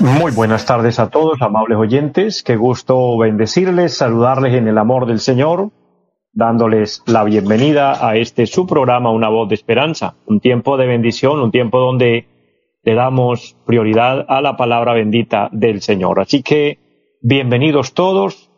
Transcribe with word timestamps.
muy 0.00 0.32
buenas 0.32 0.66
tardes 0.66 0.98
a 0.98 1.10
todos, 1.10 1.40
amables 1.42 1.78
oyentes. 1.78 2.42
Qué 2.42 2.56
gusto 2.56 3.18
bendecirles, 3.18 3.96
saludarles 3.96 4.54
en 4.54 4.68
el 4.68 4.78
amor 4.78 5.06
del 5.06 5.20
Señor, 5.20 5.70
dándoles 6.32 7.02
la 7.06 7.24
bienvenida 7.24 8.06
a 8.06 8.16
este 8.16 8.46
su 8.46 8.66
programa 8.66 9.10
Una 9.10 9.28
voz 9.28 9.48
de 9.48 9.54
esperanza, 9.54 10.14
un 10.26 10.40
tiempo 10.40 10.76
de 10.76 10.86
bendición, 10.86 11.40
un 11.40 11.50
tiempo 11.50 11.78
donde 11.78 12.26
le 12.82 12.94
damos 12.94 13.56
prioridad 13.66 14.24
a 14.28 14.40
la 14.40 14.56
palabra 14.56 14.92
bendita 14.94 15.48
del 15.52 15.82
Señor. 15.82 16.20
Así 16.20 16.42
que 16.42 16.78
bienvenidos 17.20 17.94
todos 17.94 18.51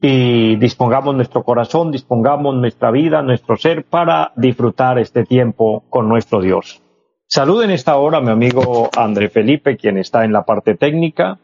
y 0.00 0.56
dispongamos 0.56 1.14
nuestro 1.14 1.42
corazón, 1.42 1.90
dispongamos 1.90 2.54
nuestra 2.54 2.90
vida, 2.90 3.22
nuestro 3.22 3.56
ser 3.56 3.84
para 3.84 4.32
disfrutar 4.36 4.98
este 4.98 5.24
tiempo 5.24 5.84
con 5.90 6.08
nuestro 6.08 6.40
Dios. 6.40 6.82
Saluden 7.26 7.70
esta 7.70 7.96
hora 7.96 8.20
mi 8.20 8.30
amigo 8.30 8.88
André 8.96 9.28
Felipe, 9.28 9.76
quien 9.76 9.98
está 9.98 10.24
en 10.24 10.32
la 10.32 10.44
parte 10.44 10.74
técnica, 10.74 11.38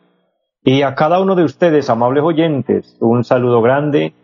y 0.65 0.83
a 0.83 0.95
cada 0.95 1.21
uno 1.21 1.37
de 1.37 1.45
ustedes, 1.45 1.91
amables 1.91 2.25
oyentes, 2.25 2.97
un 3.01 3.25
saludo 3.25 3.63
grande 3.63 4.15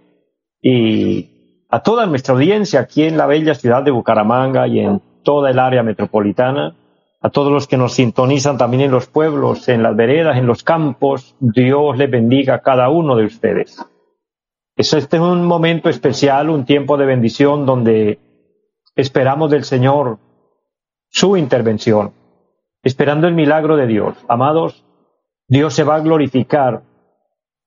y 0.60 1.64
a 1.68 1.82
toda 1.82 2.06
nuestra 2.06 2.34
audiencia 2.34 2.80
aquí 2.80 3.04
en 3.04 3.16
la 3.16 3.26
bella 3.26 3.54
ciudad 3.54 3.82
de 3.82 3.92
Bucaramanga 3.92 4.66
y 4.66 4.80
en 4.80 5.00
toda 5.22 5.50
el 5.50 5.58
área 5.58 5.82
metropolitana, 5.82 6.74
a 7.20 7.30
todos 7.30 7.52
los 7.52 7.68
que 7.68 7.76
nos 7.76 7.92
sintonizan 7.92 8.58
también 8.58 8.82
en 8.82 8.90
los 8.90 9.06
pueblos, 9.06 9.68
en 9.68 9.82
las 9.82 9.94
veredas, 9.94 10.36
en 10.36 10.46
los 10.46 10.64
campos, 10.64 11.36
Dios 11.38 11.96
les 11.96 12.10
bendiga 12.10 12.54
a 12.56 12.62
cada 12.62 12.88
uno 12.88 13.14
de 13.14 13.26
ustedes. 13.26 13.78
Este 14.76 14.98
es 14.98 15.12
un 15.20 15.44
momento 15.44 15.90
especial, 15.90 16.48
un 16.48 16.64
tiempo 16.64 16.96
de 16.96 17.04
bendición 17.04 17.66
donde 17.66 18.18
esperamos 18.96 19.50
del 19.50 19.64
Señor 19.64 20.18
su 21.08 21.36
intervención, 21.36 22.14
esperando 22.82 23.28
el 23.28 23.34
milagro 23.34 23.76
de 23.76 23.86
Dios. 23.86 24.16
Amados, 24.28 24.86
Dios 25.46 25.74
se 25.74 25.84
va 25.84 25.96
a 25.96 26.00
glorificar, 26.00 26.84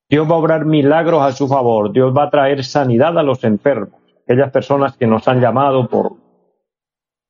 Dios 0.09 0.28
va 0.30 0.33
a 0.33 0.39
obrar 0.39 0.66
milagros 0.66 1.22
a 1.22 1.31
su 1.31 1.48
favor, 1.48 1.92
Dios 1.92 2.11
va 2.16 2.23
a 2.23 2.30
traer 2.31 2.64
sanidad 2.64 3.17
a 3.20 3.23
los 3.23 3.44
enfermos, 3.44 4.02
aquellas 4.23 4.52
personas 4.52 4.98
que 4.98 5.06
nos 5.06 5.28
han 5.28 5.42
llamado 5.42 5.88
por 5.88 6.14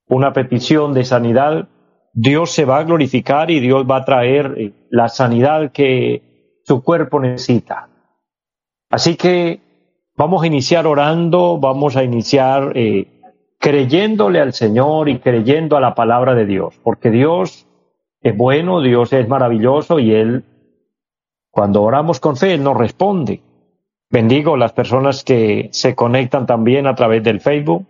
una 0.08 0.32
petición 0.32 0.94
de 0.94 1.04
sanidad, 1.04 1.68
Dios 2.14 2.52
se 2.52 2.64
va 2.64 2.78
a 2.78 2.84
glorificar 2.84 3.52
y 3.52 3.60
Dios 3.60 3.86
va 3.90 3.98
a 3.98 4.06
traer 4.06 4.54
eh, 4.58 4.74
la 4.90 5.10
sanidad 5.10 5.74
que 5.74 6.62
su 6.64 6.82
cuerpo 6.82 7.20
necesita. 7.20 7.90
Así 8.90 9.18
que 9.18 9.65
vamos 10.16 10.44
a 10.44 10.48
iniciar 10.48 10.88
orando, 10.88 11.58
vamos 11.58 11.96
a 11.96 12.04
iniciar 12.04 12.72
eh, 12.76 13.08
creyéndole 13.60 14.40
al 14.40 14.54
Señor 14.54 15.10
y 15.10 15.20
creyendo 15.20 15.78
a 15.78 15.82
la 15.82 15.96
palabra 15.96 16.36
de 16.36 16.46
Dios, 16.46 16.80
porque 16.84 17.12
Dios 17.12 17.68
es 18.22 18.36
bueno, 18.36 18.82
Dios 18.82 19.14
es 19.14 19.28
maravilloso 19.28 20.00
y 20.00 20.14
Él, 20.14 20.44
cuando 21.52 21.84
oramos 21.84 22.20
con 22.20 22.38
fe, 22.38 22.54
Él 22.54 22.64
nos 22.64 22.78
responde. 22.78 23.42
Bendigo 24.10 24.56
las 24.58 24.74
personas 24.74 25.24
que 25.24 25.70
se 25.72 25.96
conectan 25.96 26.46
también 26.46 26.88
a 26.88 26.96
través 26.96 27.24
del 27.24 27.42
Facebook. 27.42 27.86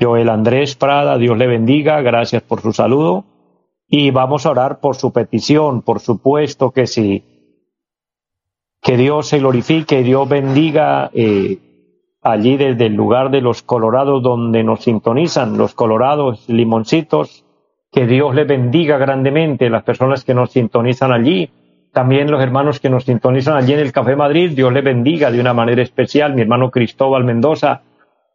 Joel 0.00 0.28
Andrés 0.28 0.76
Prada, 0.76 1.16
Dios 1.16 1.36
le 1.38 1.46
bendiga, 1.46 2.00
gracias 2.02 2.42
por 2.42 2.60
su 2.60 2.72
saludo. 2.72 3.24
Y 3.88 4.10
vamos 4.10 4.44
a 4.44 4.50
orar 4.50 4.80
por 4.80 4.96
su 4.96 5.12
petición, 5.12 5.82
por 5.82 6.00
supuesto 6.00 6.70
que 6.72 6.86
sí. 6.86 7.35
Que 8.86 8.96
Dios 8.96 9.26
se 9.26 9.40
glorifique, 9.40 10.04
Dios 10.04 10.28
bendiga 10.28 11.10
eh, 11.12 11.58
allí 12.22 12.56
desde 12.56 12.86
el 12.86 12.94
lugar 12.94 13.32
de 13.32 13.40
los 13.40 13.62
colorados 13.62 14.22
donde 14.22 14.62
nos 14.62 14.84
sintonizan, 14.84 15.58
los 15.58 15.74
colorados 15.74 16.48
limoncitos, 16.48 17.44
que 17.90 18.06
Dios 18.06 18.32
les 18.36 18.46
bendiga 18.46 18.96
grandemente, 18.96 19.70
las 19.70 19.82
personas 19.82 20.22
que 20.22 20.34
nos 20.34 20.52
sintonizan 20.52 21.10
allí, 21.10 21.50
también 21.92 22.30
los 22.30 22.40
hermanos 22.40 22.78
que 22.78 22.88
nos 22.88 23.02
sintonizan 23.02 23.56
allí 23.56 23.72
en 23.72 23.80
el 23.80 23.90
Café 23.90 24.14
Madrid, 24.14 24.52
Dios 24.54 24.72
les 24.72 24.84
bendiga 24.84 25.32
de 25.32 25.40
una 25.40 25.52
manera 25.52 25.82
especial, 25.82 26.34
mi 26.34 26.42
hermano 26.42 26.70
Cristóbal 26.70 27.24
Mendoza, 27.24 27.82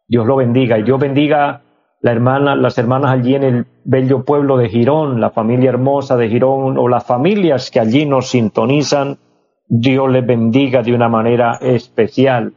Dios 0.06 0.26
lo 0.26 0.36
bendiga, 0.36 0.78
y 0.78 0.82
Dios 0.82 1.00
bendiga 1.00 1.62
la 2.02 2.12
hermana, 2.12 2.56
las 2.56 2.76
hermanas 2.76 3.12
allí 3.12 3.36
en 3.36 3.42
el 3.42 3.66
bello 3.84 4.22
pueblo 4.22 4.58
de 4.58 4.68
Girón, 4.68 5.18
la 5.18 5.30
familia 5.30 5.70
hermosa 5.70 6.18
de 6.18 6.28
Girón, 6.28 6.76
o 6.76 6.88
las 6.88 7.06
familias 7.06 7.70
que 7.70 7.80
allí 7.80 8.04
nos 8.04 8.28
sintonizan, 8.28 9.16
Dios 9.74 10.10
les 10.10 10.26
bendiga 10.26 10.82
de 10.82 10.94
una 10.94 11.08
manera 11.08 11.56
especial. 11.62 12.52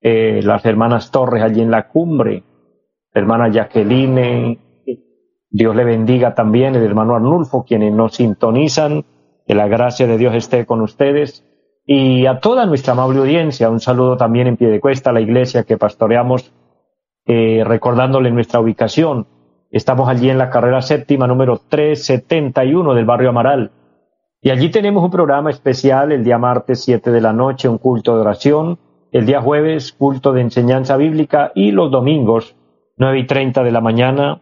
Eh, 0.00 0.40
las 0.44 0.64
hermanas 0.64 1.10
Torres 1.10 1.42
allí 1.42 1.60
en 1.60 1.72
la 1.72 1.88
cumbre, 1.88 2.44
hermana 3.12 3.48
Jacqueline, 3.48 4.56
Dios 5.50 5.74
le 5.74 5.82
bendiga 5.82 6.36
también, 6.36 6.76
el 6.76 6.84
hermano 6.84 7.16
Arnulfo, 7.16 7.64
quienes 7.64 7.92
nos 7.92 8.14
sintonizan, 8.14 9.04
que 9.44 9.56
la 9.56 9.66
gracia 9.66 10.06
de 10.06 10.18
Dios 10.18 10.36
esté 10.36 10.66
con 10.66 10.82
ustedes, 10.82 11.44
y 11.84 12.26
a 12.26 12.38
toda 12.38 12.64
nuestra 12.64 12.92
amable 12.92 13.18
audiencia, 13.18 13.68
un 13.68 13.80
saludo 13.80 14.16
también 14.16 14.46
en 14.46 14.56
pie 14.56 14.68
de 14.68 14.78
cuesta 14.78 15.10
a 15.10 15.14
la 15.14 15.20
iglesia 15.20 15.64
que 15.64 15.76
pastoreamos, 15.76 16.52
eh, 17.26 17.64
recordándole 17.66 18.30
nuestra 18.30 18.60
ubicación. 18.60 19.26
Estamos 19.72 20.08
allí 20.08 20.30
en 20.30 20.38
la 20.38 20.50
carrera 20.50 20.80
séptima 20.80 21.26
número 21.26 21.60
371 21.68 22.94
del 22.94 23.04
barrio 23.04 23.30
Amaral. 23.30 23.72
Y 24.46 24.50
allí 24.50 24.70
tenemos 24.70 25.02
un 25.02 25.10
programa 25.10 25.50
especial 25.50 26.12
el 26.12 26.22
día 26.22 26.38
martes 26.38 26.84
7 26.84 27.10
de 27.10 27.20
la 27.20 27.32
noche, 27.32 27.68
un 27.68 27.78
culto 27.78 28.14
de 28.14 28.20
oración, 28.20 28.78
el 29.10 29.26
día 29.26 29.42
jueves 29.42 29.92
culto 29.92 30.32
de 30.32 30.40
enseñanza 30.40 30.96
bíblica 30.96 31.50
y 31.52 31.72
los 31.72 31.90
domingos 31.90 32.54
nueve 32.96 33.18
y 33.18 33.26
treinta 33.26 33.64
de 33.64 33.72
la 33.72 33.80
mañana 33.80 34.40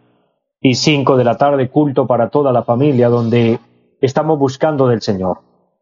y 0.61 0.75
cinco 0.75 1.17
de 1.17 1.25
la 1.25 1.39
tarde 1.39 1.71
culto 1.71 2.07
para 2.07 2.29
toda 2.29 2.53
la 2.53 2.65
familia 2.65 3.09
donde 3.09 3.59
estamos 4.03 4.39
buscando 4.39 4.89
del 4.89 5.01
Señor. 5.01 5.39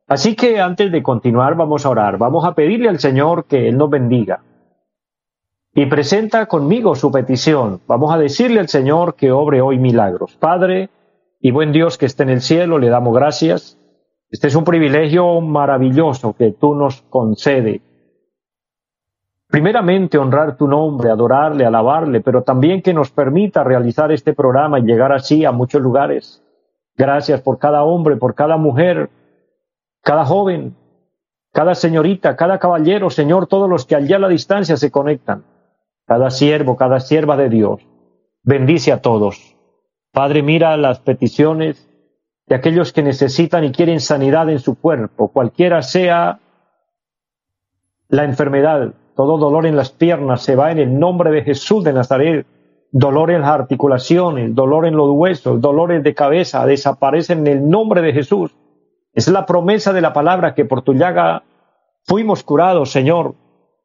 Así 0.07 0.37
que 0.37 0.61
antes 0.61 0.93
de 0.93 1.03
continuar 1.03 1.57
vamos 1.57 1.85
a 1.85 1.91
orar, 1.91 2.17
vamos 2.17 2.45
a 2.45 2.55
pedirle 2.55 2.91
al 2.91 3.01
Señor 3.01 3.47
que 3.47 3.69
Él 3.69 3.77
nos 3.77 3.91
bendiga. 3.91 4.45
Y 5.75 5.87
presenta 5.87 6.47
conmigo 6.47 6.95
su 6.95 7.11
petición. 7.11 7.81
Vamos 7.89 8.15
a 8.15 8.19
decirle 8.19 8.61
al 8.61 8.69
Señor 8.69 9.17
que 9.17 9.33
obre 9.33 9.61
hoy 9.61 9.79
milagros. 9.79 10.37
Padre 10.37 10.91
y 11.41 11.51
buen 11.51 11.73
Dios 11.73 11.99
que 11.99 12.07
esté 12.07 12.23
en 12.23 12.31
el 12.31 12.41
cielo, 12.41 12.79
le 12.79 12.89
damos 12.89 13.17
gracias. 13.17 13.82
Este 14.33 14.49
es 14.49 14.57
un 14.57 14.65
privilegio 14.65 15.41
maravilloso 15.41 16.35
que 16.35 16.51
tú 16.51 16.75
nos 16.75 17.03
concedes 17.03 17.83
primeramente 19.53 20.17
honrar 20.17 20.57
tu 20.57 20.67
nombre, 20.67 21.11
adorarle, 21.11 21.67
alabarle, 21.67 22.23
pero 22.23 22.43
también 22.43 22.81
que 22.81 22.95
nos 22.95 23.11
permita 23.11 23.63
realizar 23.63 24.11
este 24.11 24.33
programa 24.33 24.79
y 24.79 24.85
llegar 24.85 25.13
así 25.13 25.45
a 25.45 25.53
muchos 25.53 25.83
lugares. 25.83 26.43
Gracias 26.97 27.43
por 27.43 27.59
cada 27.59 27.83
hombre, 27.83 28.17
por 28.17 28.35
cada 28.35 28.57
mujer, 28.57 29.11
cada 30.01 30.25
joven, 30.25 30.75
cada 31.53 31.75
señorita, 31.75 32.35
cada 32.35 32.59
caballero, 32.59 33.11
Señor, 33.11 33.47
todos 33.47 33.69
los 33.69 33.85
que 33.85 33.95
allá 33.95 34.17
a 34.17 34.21
la 34.21 34.29
distancia 34.29 34.79
se 34.79 34.91
conectan, 34.91 35.45
cada 36.07 36.31
siervo, 36.31 36.79
cada 36.79 36.99
sierva 37.01 37.37
de 37.37 37.51
Dios. 37.51 37.87
Bendice 38.43 38.91
a 38.91 39.03
todos. 39.03 39.55
Padre, 40.13 40.43
mira 40.43 40.79
las 40.79 41.01
peticiones 41.01 41.92
de 42.53 42.57
aquellos 42.57 42.93
que 42.93 43.03
necesitan 43.03 43.65
y 43.65 43.73
quieren 43.73 43.99
sanidad 43.99 44.51
en 44.51 44.59
su 44.59 44.79
cuerpo, 44.79 45.29
cualquiera 45.29 45.81
sea 45.81 46.39
la 48.09 48.25
enfermedad, 48.25 48.93
todo 49.17 49.39
dolor 49.39 49.65
en 49.65 49.75
las 49.75 49.91
piernas 49.91 50.43
se 50.43 50.55
va 50.55 50.71
en 50.71 50.79
el 50.79 50.99
nombre 50.99 51.31
de 51.31 51.45
Jesús 51.45 51.83
de 51.83 51.95
Nazaret. 51.95 52.47
Dolor 52.91 53.31
en 53.31 53.41
las 53.41 53.53
articulaciones, 53.53 54.55
dolor 54.55 54.85
en 54.85 54.97
los 54.97 55.13
huesos, 55.13 55.63
dolores 55.63 56.03
de 56.03 56.15
cabeza 56.15 56.67
desaparecen 56.67 57.47
en 57.47 57.47
el 57.47 57.71
nombre 57.71 58.03
de 58.03 58.13
Jesús. 58.13 58.55
Es 59.15 59.29
la 59.29 59.47
promesa 59.47 59.95
de 59.95 60.03
la 60.03 60.13
palabra 60.13 60.55
que 60.55 60.67
por 60.67 60.83
tu 60.83 60.93
llaga 60.93 61.45
fuimos 62.05 62.43
curados, 62.43 62.91
Señor. 62.91 63.35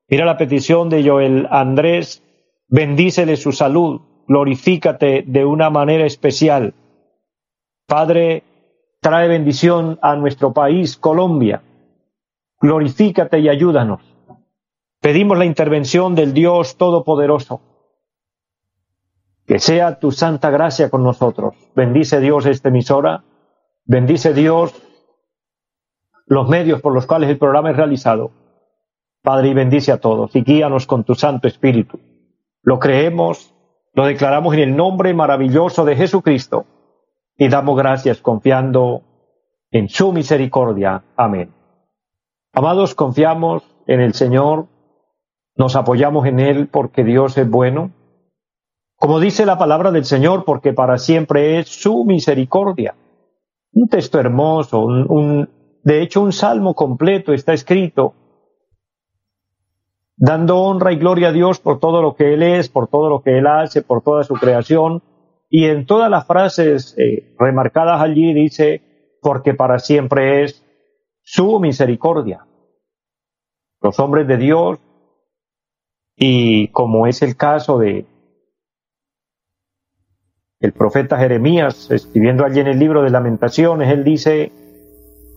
Mira 0.09 0.25
la 0.25 0.35
petición 0.35 0.89
de 0.89 1.07
Joel 1.07 1.47
Andrés, 1.51 2.21
bendícele 2.67 3.37
su 3.37 3.53
salud, 3.53 4.01
glorifícate 4.27 5.23
de 5.25 5.45
una 5.45 5.69
manera 5.69 6.05
especial. 6.05 6.73
Padre, 7.87 8.43
trae 9.07 9.29
bendición 9.29 9.97
a 10.01 10.17
nuestro 10.17 10.51
país, 10.51 10.97
Colombia. 10.97 11.61
Glorifícate 12.59 13.39
y 13.39 13.47
ayúdanos. 13.47 14.01
Pedimos 14.99 15.37
la 15.37 15.45
intervención 15.45 16.13
del 16.13 16.33
Dios 16.33 16.75
Todopoderoso. 16.75 17.61
Que 19.45 19.59
sea 19.59 19.97
tu 19.97 20.11
santa 20.11 20.49
gracia 20.49 20.89
con 20.89 21.05
nosotros. 21.05 21.55
Bendice 21.73 22.19
Dios 22.19 22.45
esta 22.47 22.67
emisora. 22.67 23.23
Bendice 23.85 24.33
Dios 24.33 24.75
los 26.25 26.49
medios 26.49 26.81
por 26.81 26.93
los 26.93 27.05
cuales 27.05 27.29
el 27.29 27.37
programa 27.37 27.71
es 27.71 27.77
realizado. 27.77 28.31
Padre, 29.23 29.47
y 29.47 29.53
bendice 29.53 29.93
a 29.93 30.01
todos 30.01 30.35
y 30.35 30.41
guíanos 30.41 30.85
con 30.85 31.05
tu 31.05 31.15
Santo 31.15 31.47
Espíritu. 31.47 31.97
Lo 32.61 32.77
creemos, 32.77 33.53
lo 33.93 34.05
declaramos 34.05 34.53
en 34.55 34.59
el 34.59 34.75
nombre 34.75 35.13
maravilloso 35.13 35.85
de 35.85 35.95
Jesucristo 35.95 36.65
y 37.37 37.47
damos 37.49 37.77
gracias 37.77 38.21
confiando 38.21 39.03
en 39.71 39.89
su 39.89 40.11
misericordia. 40.11 41.03
Amén. 41.15 41.53
Amados, 42.53 42.95
confiamos 42.95 43.63
en 43.85 44.01
el 44.01 44.13
Señor, 44.13 44.67
nos 45.55 45.75
apoyamos 45.75 46.25
en 46.25 46.39
Él 46.39 46.67
porque 46.67 47.03
Dios 47.03 47.37
es 47.37 47.49
bueno. 47.49 47.91
Como 48.95 49.19
dice 49.19 49.45
la 49.45 49.57
palabra 49.57 49.91
del 49.91 50.05
Señor, 50.05 50.43
porque 50.43 50.73
para 50.73 50.97
siempre 50.97 51.59
es 51.59 51.69
su 51.69 52.03
misericordia. 52.03 52.95
Un 53.73 53.87
texto 53.87 54.19
hermoso, 54.19 54.81
un, 54.83 55.49
de 55.83 56.01
hecho 56.01 56.21
un 56.21 56.31
salmo 56.31 56.73
completo 56.73 57.33
está 57.33 57.53
escrito 57.53 58.15
dando 60.17 60.57
honra 60.57 60.91
y 60.91 60.97
gloria 60.97 61.29
a 61.29 61.31
Dios 61.31 61.59
por 61.59 61.79
todo 61.79 62.01
lo 62.01 62.15
que 62.15 62.33
Él 62.33 62.41
es, 62.41 62.69
por 62.69 62.87
todo 62.87 63.07
lo 63.07 63.21
que 63.21 63.37
Él 63.37 63.47
hace, 63.47 63.83
por 63.83 64.01
toda 64.01 64.23
su 64.23 64.33
creación. 64.33 65.03
Y 65.49 65.65
en 65.65 65.85
todas 65.85 66.09
las 66.09 66.27
frases 66.27 66.95
eh, 66.97 67.33
remarcadas 67.39 68.01
allí 68.01 68.33
dice, 68.33 68.81
porque 69.21 69.53
para 69.53 69.79
siempre 69.79 70.43
es 70.43 70.63
su 71.21 71.59
misericordia. 71.59 72.45
Los 73.81 73.99
hombres 73.99 74.27
de 74.27 74.37
Dios, 74.37 74.79
y 76.15 76.69
como 76.69 77.07
es 77.07 77.21
el 77.21 77.37
caso 77.37 77.77
de 77.77 78.05
el 80.59 80.73
profeta 80.73 81.19
Jeremías, 81.19 81.91
escribiendo 81.91 82.43
allí 82.43 82.59
en 82.59 82.67
el 82.67 82.79
libro 82.79 83.03
de 83.03 83.11
lamentaciones, 83.11 83.93
él 83.93 84.03
dice, 84.03 84.51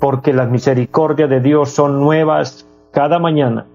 porque 0.00 0.32
las 0.32 0.50
misericordias 0.50 1.28
de 1.28 1.40
Dios 1.40 1.70
son 1.70 2.00
nuevas 2.00 2.66
cada 2.90 3.18
mañana. 3.18 3.66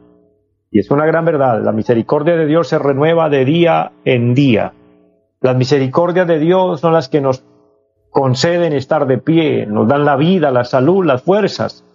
Y 0.72 0.80
es 0.80 0.90
una 0.90 1.06
gran 1.06 1.24
verdad, 1.24 1.62
la 1.64 1.72
misericordia 1.72 2.36
de 2.36 2.48
Dios 2.48 2.68
se 2.68 2.80
renueva 2.80 3.30
de 3.30 3.46
día 3.46 3.92
en 4.04 4.34
día. 4.34 4.74
Las 5.45 5.56
misericordias 5.56 6.25
de 6.25 6.39
Dios 6.39 6.81
son 6.81 6.94
las 6.94 7.07
que 7.07 7.21
nos 7.21 7.44
conceden 8.09 8.74
estar 8.74 9.06
de 9.06 9.19
pie, 9.19 9.68
nos 9.68 9.88
dan 9.88 10.03
la 10.03 10.15
vida, 10.15 10.50
la 10.50 10.63
salud, 10.63 11.06
las 11.06 11.21
fuerzas. 11.21 11.86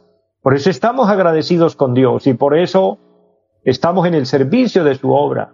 Por 0.41 0.55
eso 0.55 0.71
estamos 0.71 1.09
agradecidos 1.09 1.75
con 1.75 1.93
Dios 1.93 2.29
y 2.29 2.35
por 2.35 2.57
eso 2.57 2.99
estamos 3.65 4.07
en 4.07 4.15
el 4.15 4.27
servicio 4.27 4.85
de 4.85 4.95
su 4.95 5.13
obra. 5.13 5.51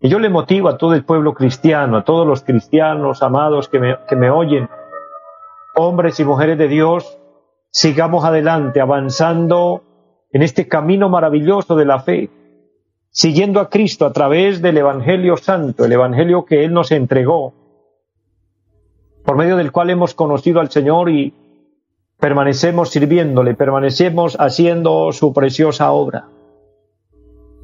Y 0.00 0.08
yo 0.08 0.20
le 0.20 0.28
motivo 0.28 0.68
a 0.68 0.78
todo 0.78 0.94
el 0.94 1.04
pueblo 1.04 1.34
cristiano, 1.34 1.96
a 1.96 2.04
todos 2.04 2.24
los 2.24 2.44
cristianos 2.44 3.20
amados 3.20 3.68
que 3.68 3.80
me, 3.80 3.96
que 4.08 4.14
me 4.14 4.30
oyen, 4.30 4.68
hombres 5.74 6.20
y 6.20 6.24
mujeres 6.24 6.56
de 6.56 6.68
Dios, 6.68 7.18
sigamos 7.72 8.24
adelante, 8.24 8.80
avanzando 8.80 9.82
en 10.30 10.42
este 10.42 10.68
camino 10.68 11.08
maravilloso 11.08 11.74
de 11.74 11.84
la 11.84 11.98
fe, 11.98 12.30
siguiendo 13.16 13.60
a 13.60 13.70
Cristo 13.70 14.04
a 14.04 14.12
través 14.12 14.60
del 14.60 14.76
Evangelio 14.76 15.38
Santo, 15.38 15.86
el 15.86 15.92
Evangelio 15.92 16.44
que 16.44 16.64
Él 16.64 16.74
nos 16.74 16.92
entregó, 16.92 17.54
por 19.24 19.38
medio 19.38 19.56
del 19.56 19.72
cual 19.72 19.88
hemos 19.88 20.14
conocido 20.14 20.60
al 20.60 20.70
Señor 20.70 21.08
y 21.08 21.32
permanecemos 22.20 22.90
sirviéndole, 22.90 23.54
permanecemos 23.54 24.36
haciendo 24.38 25.10
su 25.12 25.32
preciosa 25.32 25.92
obra. 25.92 26.28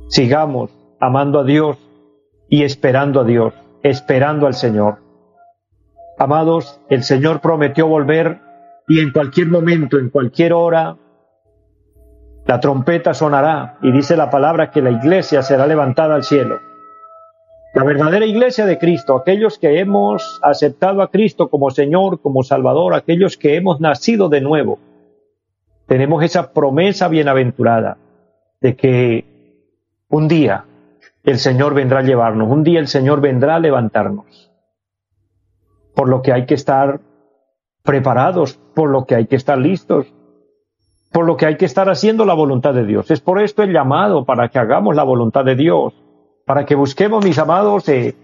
Sigamos 0.08 0.70
amando 0.99 1.40
a 1.40 1.44
Dios 1.44 1.76
y 2.49 2.62
esperando 2.62 3.20
a 3.20 3.25
Dios, 3.25 3.52
esperando 3.82 4.46
al 4.46 4.54
Señor. 4.54 5.00
Amados, 6.19 6.81
el 6.88 7.02
Señor 7.02 7.43
prometió 7.43 7.87
volver 7.87 8.40
y 8.88 9.00
en 9.00 9.12
cualquier 9.12 9.49
momento, 9.49 9.99
en 9.99 10.08
cualquier 10.08 10.54
hora, 10.54 10.96
la 12.46 12.60
trompeta 12.60 13.14
sonará 13.14 13.78
y 13.82 13.92
dice 13.92 14.16
la 14.16 14.30
palabra 14.30 14.70
que 14.70 14.82
la 14.82 14.90
iglesia 14.90 15.42
será 15.42 15.66
levantada 15.66 16.14
al 16.14 16.24
cielo. 16.24 16.60
La 17.74 17.84
verdadera 17.84 18.26
iglesia 18.26 18.66
de 18.66 18.78
Cristo, 18.78 19.16
aquellos 19.16 19.58
que 19.58 19.80
hemos 19.80 20.40
aceptado 20.42 21.00
a 21.00 21.10
Cristo 21.10 21.48
como 21.48 21.70
Señor, 21.70 22.20
como 22.20 22.42
Salvador, 22.42 22.94
aquellos 22.94 23.38
que 23.38 23.56
hemos 23.56 23.80
nacido 23.80 24.28
de 24.28 24.42
nuevo, 24.42 24.78
tenemos 25.86 26.22
esa 26.22 26.52
promesa 26.52 27.08
bienaventurada 27.08 27.96
de 28.60 28.76
que 28.76 29.24
un 30.08 30.28
día 30.28 30.66
el 31.24 31.38
Señor 31.38 31.74
vendrá 31.74 32.00
a 32.00 32.02
llevarnos, 32.02 32.50
un 32.50 32.62
día 32.62 32.80
el 32.80 32.88
Señor 32.88 33.20
vendrá 33.20 33.54
a 33.54 33.60
levantarnos. 33.60 34.50
Por 35.94 36.08
lo 36.08 36.20
que 36.22 36.32
hay 36.32 36.44
que 36.44 36.54
estar 36.54 37.00
preparados, 37.82 38.58
por 38.74 38.90
lo 38.90 39.06
que 39.06 39.14
hay 39.14 39.26
que 39.26 39.36
estar 39.36 39.58
listos, 39.58 40.12
por 41.12 41.26
lo 41.26 41.37
que 41.37 41.47
hay 41.47 41.56
que 41.56 41.67
estar 41.67 41.88
haciendo 41.91 42.25
la 42.25 42.35
voluntad 42.35 42.73
de 42.75 42.87
Dios. 42.87 43.11
Es 43.11 43.20
por 43.20 43.41
esto 43.41 43.62
el 43.62 43.73
llamado 43.73 44.25
para 44.25 44.49
que 44.49 44.59
hagamos 44.59 44.97
la 44.97 45.03
voluntad 45.03 45.44
de 45.44 45.55
Dios, 45.55 45.93
para 46.47 46.64
que 46.64 46.75
busquemos, 46.75 47.25
mis 47.25 47.38
amados, 47.38 47.88
eh, 47.88 48.17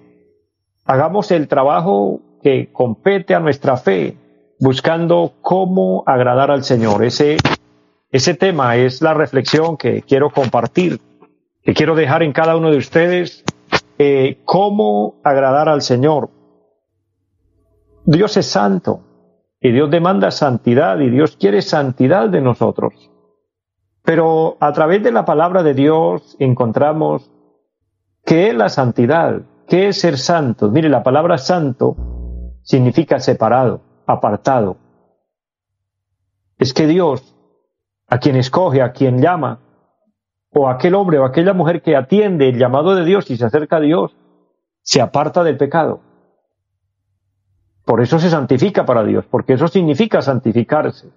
hagamos 0.84 1.30
el 1.30 1.48
trabajo 1.48 2.20
que 2.42 2.72
compete 2.72 3.34
a 3.34 3.40
nuestra 3.40 3.76
fe, 3.76 4.16
buscando 4.58 5.34
cómo 5.42 6.02
agradar 6.06 6.50
al 6.50 6.64
Señor. 6.64 7.04
Ese, 7.04 7.36
ese 8.10 8.34
tema 8.34 8.76
es 8.76 9.02
la 9.02 9.12
reflexión 9.12 9.76
que 9.76 10.02
quiero 10.02 10.30
compartir, 10.30 11.00
que 11.62 11.74
quiero 11.74 11.94
dejar 11.94 12.22
en 12.22 12.32
cada 12.32 12.56
uno 12.56 12.70
de 12.70 12.78
ustedes, 12.78 13.44
eh, 13.98 14.40
cómo 14.44 15.16
agradar 15.22 15.68
al 15.68 15.82
Señor. 15.82 16.30
Dios 18.06 18.36
es 18.38 18.46
santo, 18.46 19.02
y 19.60 19.72
Dios 19.72 19.90
demanda 19.90 20.30
santidad 20.30 20.98
y 21.00 21.10
Dios 21.10 21.36
quiere 21.36 21.62
santidad 21.62 22.28
de 22.28 22.40
nosotros. 22.40 23.10
Pero 24.02 24.56
a 24.60 24.72
través 24.72 25.02
de 25.02 25.12
la 25.12 25.24
palabra 25.24 25.62
de 25.62 25.74
Dios 25.74 26.36
encontramos 26.38 27.30
qué 28.24 28.48
es 28.48 28.54
la 28.54 28.68
santidad, 28.68 29.42
qué 29.66 29.88
es 29.88 30.00
ser 30.00 30.16
santo. 30.16 30.70
Mire, 30.70 30.88
la 30.88 31.02
palabra 31.02 31.38
santo 31.38 31.96
significa 32.62 33.18
separado, 33.18 33.80
apartado. 34.06 34.76
Es 36.58 36.72
que 36.72 36.86
Dios, 36.86 37.34
a 38.06 38.18
quien 38.18 38.36
escoge, 38.36 38.82
a 38.82 38.92
quien 38.92 39.20
llama, 39.20 39.60
o 40.50 40.68
aquel 40.68 40.94
hombre 40.94 41.18
o 41.18 41.24
aquella 41.24 41.52
mujer 41.52 41.82
que 41.82 41.96
atiende 41.96 42.48
el 42.48 42.58
llamado 42.58 42.94
de 42.94 43.04
Dios 43.04 43.30
y 43.30 43.36
se 43.36 43.44
acerca 43.44 43.76
a 43.76 43.80
Dios, 43.80 44.16
se 44.82 45.00
aparta 45.00 45.44
del 45.44 45.56
pecado. 45.58 46.00
Por 47.88 48.02
eso 48.02 48.18
se 48.18 48.28
santifica 48.28 48.84
para 48.84 49.02
Dios, 49.02 49.24
porque 49.30 49.54
eso 49.54 49.66
significa 49.66 50.20
santificarse 50.20 51.08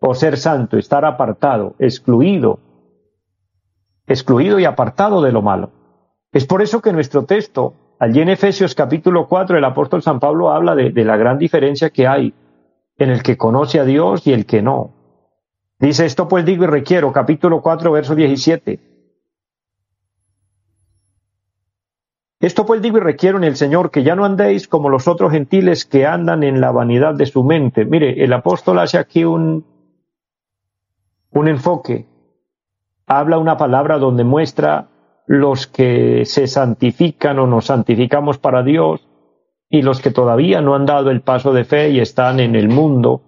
o 0.00 0.14
ser 0.14 0.36
santo, 0.36 0.76
estar 0.76 1.04
apartado, 1.04 1.76
excluido, 1.78 2.58
excluido 4.08 4.58
y 4.58 4.64
apartado 4.64 5.22
de 5.22 5.30
lo 5.30 5.42
malo. 5.42 5.70
Es 6.32 6.44
por 6.44 6.60
eso 6.60 6.82
que 6.82 6.92
nuestro 6.92 7.24
texto, 7.24 7.74
allí 8.00 8.20
en 8.20 8.30
Efesios 8.30 8.74
capítulo 8.74 9.28
4, 9.28 9.56
el 9.56 9.64
apóstol 9.64 10.02
San 10.02 10.18
Pablo 10.18 10.50
habla 10.50 10.74
de, 10.74 10.90
la 11.04 11.16
gran 11.16 11.38
diferencia 11.38 11.90
que 11.90 12.08
hay 12.08 12.34
en 12.98 13.10
el 13.10 13.22
que 13.22 13.36
conoce 13.36 13.78
a 13.78 13.84
Dios 13.84 14.26
y 14.26 14.32
el 14.32 14.44
que 14.44 14.60
no. 14.60 14.90
Dice 15.78 16.04
esto 16.04 16.26
pues 16.26 16.44
digo 16.44 16.64
y 16.64 16.66
requiero, 16.66 17.12
capítulo 17.12 17.62
4, 17.62 17.92
verso 17.92 18.16
17. 18.16 18.80
Esto 22.42 22.66
pues 22.66 22.82
digo 22.82 22.96
y 22.98 23.00
requiero 23.00 23.38
en 23.38 23.44
el 23.44 23.54
Señor 23.54 23.92
que 23.92 24.02
ya 24.02 24.16
no 24.16 24.24
andéis 24.24 24.66
como 24.66 24.88
los 24.88 25.06
otros 25.06 25.30
gentiles 25.30 25.84
que 25.84 26.06
andan 26.06 26.42
en 26.42 26.60
la 26.60 26.72
vanidad 26.72 27.14
de 27.14 27.26
su 27.26 27.44
mente. 27.44 27.84
Mire, 27.84 28.24
el 28.24 28.32
apóstol 28.32 28.80
hace 28.80 28.98
aquí 28.98 29.24
un, 29.24 29.64
un 31.30 31.48
enfoque, 31.48 32.04
habla 33.06 33.38
una 33.38 33.56
palabra 33.56 33.98
donde 33.98 34.24
muestra 34.24 34.88
los 35.24 35.68
que 35.68 36.24
se 36.24 36.48
santifican 36.48 37.38
o 37.38 37.46
nos 37.46 37.66
santificamos 37.66 38.38
para 38.38 38.64
Dios 38.64 39.06
y 39.70 39.82
los 39.82 40.00
que 40.00 40.10
todavía 40.10 40.60
no 40.60 40.74
han 40.74 40.84
dado 40.84 41.12
el 41.12 41.20
paso 41.20 41.52
de 41.52 41.64
fe 41.64 41.90
y 41.90 42.00
están 42.00 42.40
en 42.40 42.56
el 42.56 42.68
mundo 42.68 43.22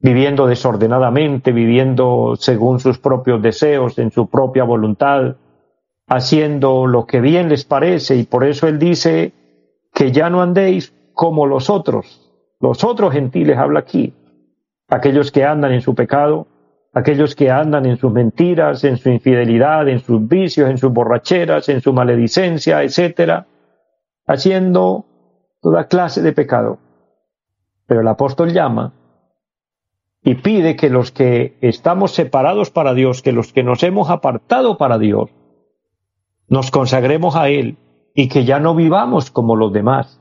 viviendo 0.00 0.48
desordenadamente, 0.48 1.52
viviendo 1.52 2.34
según 2.36 2.80
sus 2.80 2.98
propios 2.98 3.40
deseos, 3.40 3.96
en 4.00 4.10
su 4.10 4.26
propia 4.26 4.64
voluntad, 4.64 5.36
haciendo 6.06 6.86
lo 6.86 7.06
que 7.06 7.20
bien 7.20 7.48
les 7.48 7.64
parece 7.64 8.16
y 8.16 8.24
por 8.24 8.44
eso 8.44 8.68
él 8.68 8.78
dice 8.78 9.32
que 9.92 10.12
ya 10.12 10.28
no 10.30 10.42
andéis 10.42 10.92
como 11.12 11.46
los 11.46 11.70
otros, 11.70 12.32
los 12.60 12.84
otros 12.84 13.12
gentiles 13.12 13.56
habla 13.56 13.80
aquí, 13.80 14.14
aquellos 14.88 15.30
que 15.30 15.44
andan 15.44 15.72
en 15.72 15.80
su 15.80 15.94
pecado, 15.94 16.46
aquellos 16.92 17.34
que 17.34 17.50
andan 17.50 17.86
en 17.86 17.96
sus 17.96 18.12
mentiras, 18.12 18.84
en 18.84 18.96
su 18.96 19.10
infidelidad, 19.10 19.88
en 19.88 20.00
sus 20.00 20.26
vicios, 20.26 20.70
en 20.70 20.78
sus 20.78 20.92
borracheras, 20.92 21.68
en 21.68 21.80
su 21.80 21.92
maledicencia, 21.92 22.82
etcétera, 22.82 23.46
haciendo 24.26 25.06
toda 25.60 25.88
clase 25.88 26.22
de 26.22 26.32
pecado. 26.32 26.78
Pero 27.86 28.00
el 28.00 28.08
apóstol 28.08 28.52
llama 28.52 28.92
y 30.22 30.36
pide 30.36 30.76
que 30.76 30.88
los 30.88 31.10
que 31.10 31.58
estamos 31.60 32.12
separados 32.12 32.70
para 32.70 32.94
Dios, 32.94 33.22
que 33.22 33.32
los 33.32 33.52
que 33.52 33.62
nos 33.62 33.82
hemos 33.82 34.08
apartado 34.08 34.78
para 34.78 34.98
Dios, 34.98 35.30
nos 36.48 36.70
consagremos 36.70 37.36
a 37.36 37.48
Él 37.48 37.76
y 38.14 38.28
que 38.28 38.44
ya 38.44 38.60
no 38.60 38.74
vivamos 38.74 39.30
como 39.30 39.56
los 39.56 39.72
demás. 39.72 40.20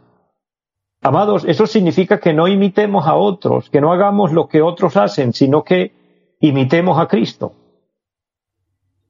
Amados, 1.01 1.43
eso 1.45 1.67
significa 1.67 2.19
que 2.19 2.33
no 2.33 2.47
imitemos 2.47 3.07
a 3.07 3.15
otros, 3.15 3.69
que 3.69 3.81
no 3.81 3.91
hagamos 3.91 4.31
lo 4.31 4.47
que 4.47 4.61
otros 4.61 4.95
hacen, 4.95 5.33
sino 5.33 5.63
que 5.63 5.91
imitemos 6.39 6.97
a 6.97 7.07
Cristo. 7.07 7.53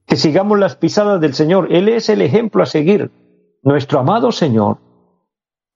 Que 0.06 0.16
sigamos 0.16 0.58
las 0.58 0.76
pisadas 0.76 1.20
del 1.20 1.34
Señor. 1.34 1.68
Él 1.72 1.88
es 1.88 2.08
el 2.08 2.20
ejemplo 2.20 2.62
a 2.62 2.66
seguir. 2.66 3.10
Nuestro 3.62 4.00
amado 4.00 4.32
Señor 4.32 4.78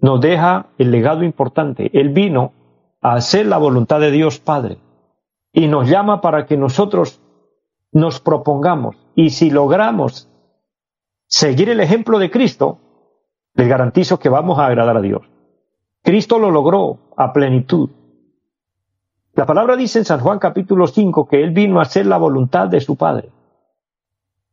nos 0.00 0.20
deja 0.20 0.66
el 0.76 0.90
legado 0.90 1.22
importante. 1.22 1.90
Él 1.92 2.10
vino 2.10 2.52
a 3.00 3.14
hacer 3.14 3.46
la 3.46 3.58
voluntad 3.58 4.00
de 4.00 4.10
Dios 4.10 4.40
Padre 4.40 4.78
y 5.52 5.68
nos 5.68 5.88
llama 5.88 6.20
para 6.20 6.46
que 6.46 6.56
nosotros 6.56 7.20
nos 7.92 8.20
propongamos 8.20 8.96
y 9.14 9.30
si 9.30 9.50
logramos 9.50 10.28
seguir 11.28 11.68
el 11.68 11.80
ejemplo 11.80 12.18
de 12.18 12.30
Cristo, 12.30 12.78
les 13.54 13.68
garantizo 13.68 14.18
que 14.18 14.28
vamos 14.28 14.58
a 14.58 14.66
agradar 14.66 14.96
a 14.96 15.00
Dios. 15.00 15.22
Cristo 16.02 16.38
lo 16.38 16.50
logró 16.50 17.12
a 17.16 17.32
plenitud. 17.32 17.90
La 19.34 19.46
palabra 19.46 19.76
dice 19.76 20.00
en 20.00 20.04
San 20.04 20.20
Juan 20.20 20.38
capítulo 20.38 20.86
5 20.86 21.28
que 21.28 21.42
Él 21.42 21.50
vino 21.50 21.78
a 21.78 21.82
hacer 21.82 22.06
la 22.06 22.16
voluntad 22.16 22.68
de 22.68 22.80
su 22.80 22.96
Padre 22.96 23.30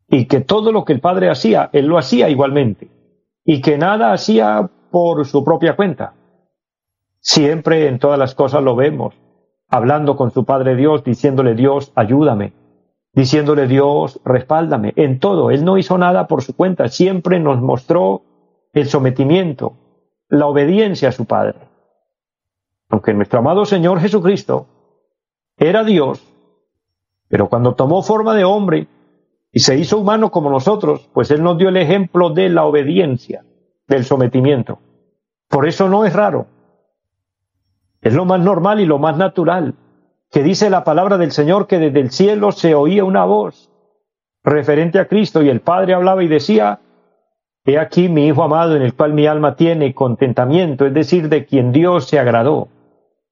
y 0.07 0.25
que 0.25 0.41
todo 0.41 0.71
lo 0.71 0.85
que 0.85 0.93
el 0.93 0.99
Padre 0.99 1.29
hacía, 1.29 1.69
Él 1.73 1.87
lo 1.87 1.97
hacía 1.97 2.29
igualmente 2.29 2.91
y 3.43 3.61
que 3.61 3.77
nada 3.77 4.11
hacía 4.11 4.69
por 4.91 5.25
su 5.25 5.43
propia 5.43 5.75
cuenta. 5.75 6.13
Siempre 7.19 7.87
en 7.87 7.99
todas 7.99 8.19
las 8.19 8.35
cosas 8.35 8.61
lo 8.61 8.75
vemos, 8.75 9.15
hablando 9.67 10.15
con 10.15 10.31
su 10.31 10.45
Padre 10.45 10.75
Dios, 10.75 11.03
diciéndole 11.03 11.55
Dios, 11.55 11.91
ayúdame, 11.95 12.53
diciéndole 13.15 13.67
Dios, 13.67 14.19
respáldame. 14.25 14.93
En 14.97 15.19
todo, 15.19 15.49
Él 15.49 15.63
no 15.63 15.77
hizo 15.77 15.97
nada 15.97 16.27
por 16.27 16.43
su 16.43 16.55
cuenta, 16.55 16.89
siempre 16.89 17.39
nos 17.39 17.61
mostró 17.61 18.21
el 18.73 18.87
sometimiento, 18.89 19.73
la 20.27 20.47
obediencia 20.47 21.09
a 21.09 21.13
su 21.13 21.25
Padre. 21.25 21.55
Aunque 22.89 23.13
nuestro 23.13 23.39
amado 23.39 23.65
Señor 23.65 23.99
Jesucristo 24.01 24.67
era 25.57 25.83
Dios, 25.83 26.21
pero 27.29 27.47
cuando 27.49 27.73
tomó 27.73 28.03
forma 28.03 28.35
de 28.35 28.43
hombre 28.43 28.87
y 29.51 29.61
se 29.61 29.77
hizo 29.77 29.97
humano 29.97 30.29
como 30.29 30.49
nosotros, 30.49 31.09
pues 31.13 31.31
Él 31.31 31.41
nos 31.41 31.57
dio 31.57 31.69
el 31.69 31.77
ejemplo 31.77 32.29
de 32.31 32.49
la 32.49 32.65
obediencia, 32.65 33.45
del 33.87 34.03
sometimiento. 34.03 34.79
Por 35.47 35.67
eso 35.67 35.87
no 35.87 36.05
es 36.05 36.13
raro. 36.13 36.47
Es 38.01 38.13
lo 38.13 38.25
más 38.25 38.41
normal 38.41 38.81
y 38.81 38.85
lo 38.85 38.99
más 38.99 39.17
natural 39.17 39.73
que 40.35 40.43
dice 40.43 40.69
la 40.69 40.83
palabra 40.83 41.17
del 41.17 41.31
Señor 41.31 41.65
que 41.65 41.79
desde 41.79 42.01
el 42.01 42.11
cielo 42.11 42.51
se 42.51 42.75
oía 42.75 43.05
una 43.05 43.23
voz 43.23 43.71
referente 44.43 44.99
a 44.99 45.07
Cristo 45.07 45.41
y 45.41 45.47
el 45.47 45.61
Padre 45.61 45.93
hablaba 45.93 46.25
y 46.25 46.27
decía, 46.27 46.81
He 47.63 47.79
aquí 47.79 48.09
mi 48.09 48.27
Hijo 48.27 48.43
amado 48.43 48.75
en 48.75 48.81
el 48.81 48.93
cual 48.93 49.13
mi 49.13 49.27
alma 49.27 49.55
tiene 49.55 49.95
contentamiento, 49.95 50.85
es 50.85 50.93
decir, 50.93 51.29
de 51.29 51.45
quien 51.45 51.71
Dios 51.71 52.09
se 52.09 52.19
agradó. 52.19 52.67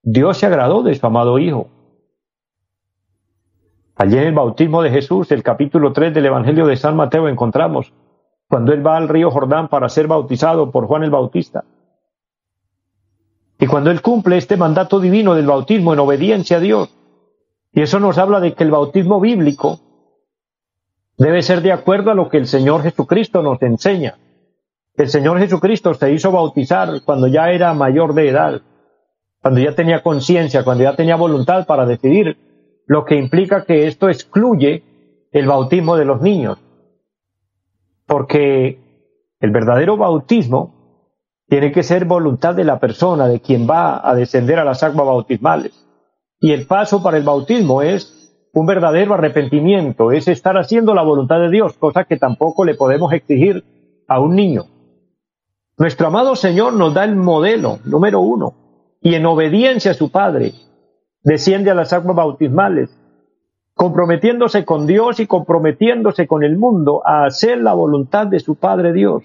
Dios 0.02 0.38
se 0.38 0.46
agradó 0.46 0.82
de 0.82 0.96
su 0.96 1.06
amado 1.06 1.40
Hijo. 1.40 1.68
Allí 3.98 4.18
en 4.18 4.24
el 4.24 4.34
bautismo 4.34 4.82
de 4.82 4.92
Jesús, 4.92 5.30
el 5.34 5.44
capítulo 5.44 5.92
3 5.92 6.14
del 6.14 6.28
Evangelio 6.28 6.68
de 6.68 6.78
San 6.78 6.96
Mateo, 6.96 7.28
encontramos 7.28 7.92
cuando 8.48 8.72
él 8.72 8.88
va 8.88 8.96
al 8.96 9.10
río 9.10 9.30
Jordán 9.30 9.68
para 9.68 9.90
ser 9.90 10.08
bautizado 10.08 10.72
por 10.72 10.88
Juan 10.88 11.04
el 11.04 11.12
Bautista. 11.12 11.66
Y 13.64 13.66
cuando 13.66 13.92
él 13.92 14.02
cumple 14.02 14.36
este 14.36 14.58
mandato 14.58 15.00
divino 15.00 15.36
del 15.36 15.48
bautismo 15.48 15.94
en 15.94 16.00
obediencia 16.00 16.58
a 16.58 16.60
Dios, 16.60 16.90
y 17.72 17.82
eso 17.82 17.98
nos 17.98 18.18
habla 18.18 18.42
de 18.42 18.56
que 18.56 18.66
el 18.66 18.72
bautismo 18.72 19.22
bíblico 19.22 19.80
debe 21.18 21.42
ser 21.42 21.62
de 21.62 21.72
acuerdo 21.72 22.12
a 22.12 22.14
lo 22.14 22.28
que 22.28 22.40
el 22.40 22.48
Señor 22.48 22.84
Jesucristo 22.84 23.42
nos 23.42 23.62
enseña. 23.62 24.18
El 24.96 25.08
Señor 25.08 25.40
Jesucristo 25.40 25.94
se 25.94 26.12
hizo 26.12 26.30
bautizar 26.30 26.90
cuando 27.06 27.28
ya 27.28 27.52
era 27.52 27.74
mayor 27.74 28.14
de 28.14 28.28
edad, 28.28 28.62
cuando 29.42 29.62
ya 29.62 29.74
tenía 29.74 30.04
conciencia, 30.04 30.66
cuando 30.66 30.84
ya 30.84 30.98
tenía 30.98 31.16
voluntad 31.16 31.66
para 31.66 31.86
decidir, 31.86 32.36
lo 32.86 33.06
que 33.06 33.16
implica 33.16 33.64
que 33.64 33.88
esto 33.88 34.10
excluye 34.10 34.84
el 35.32 35.48
bautismo 35.48 35.96
de 35.96 36.04
los 36.04 36.22
niños. 36.22 36.60
Porque 38.08 38.78
el 39.40 39.52
verdadero 39.52 39.96
bautismo 39.96 40.83
tiene 41.54 41.72
que 41.72 41.84
ser 41.84 42.06
voluntad 42.06 42.56
de 42.56 42.64
la 42.64 42.80
persona, 42.80 43.28
de 43.28 43.40
quien 43.40 43.70
va 43.70 44.02
a 44.10 44.16
descender 44.16 44.58
a 44.58 44.64
las 44.64 44.82
aguas 44.82 45.06
bautismales. 45.06 45.86
Y 46.40 46.52
el 46.52 46.66
paso 46.66 47.04
para 47.04 47.16
el 47.18 47.24
bautismo 47.24 47.84
es 47.84 48.50
un 48.54 48.66
verdadero 48.66 49.14
arrepentimiento, 49.14 50.12
es 50.12 50.28
estar 50.28 50.58
haciendo 50.58 50.96
la 50.96 51.04
voluntad 51.04 51.40
de 51.40 51.52
Dios, 51.52 51.74
cosa 51.74 52.06
que 52.06 52.18
tampoco 52.18 52.66
le 52.66 52.74
podemos 52.74 53.14
exigir 53.14 53.64
a 54.08 54.20
un 54.20 54.36
niño. 54.36 54.64
Nuestro 55.78 56.08
amado 56.08 56.36
Señor 56.36 56.74
nos 56.74 56.96
da 56.96 57.04
el 57.04 57.16
modelo 57.16 57.78
número 57.86 58.20
uno 58.22 58.56
y 59.00 59.14
en 59.14 59.28
obediencia 59.28 59.92
a 59.92 59.94
su 59.94 60.10
Padre 60.10 60.54
desciende 61.22 61.70
a 61.70 61.76
las 61.76 61.94
aguas 61.94 62.16
bautismales, 62.16 62.90
comprometiéndose 63.76 64.66
con 64.66 64.88
Dios 64.88 65.20
y 65.20 65.28
comprometiéndose 65.28 66.26
con 66.26 66.44
el 66.44 66.58
mundo 66.58 67.04
a 67.06 67.26
hacer 67.26 67.60
la 67.60 67.76
voluntad 67.76 68.26
de 68.26 68.40
su 68.40 68.56
Padre 68.56 68.92
Dios. 68.92 69.24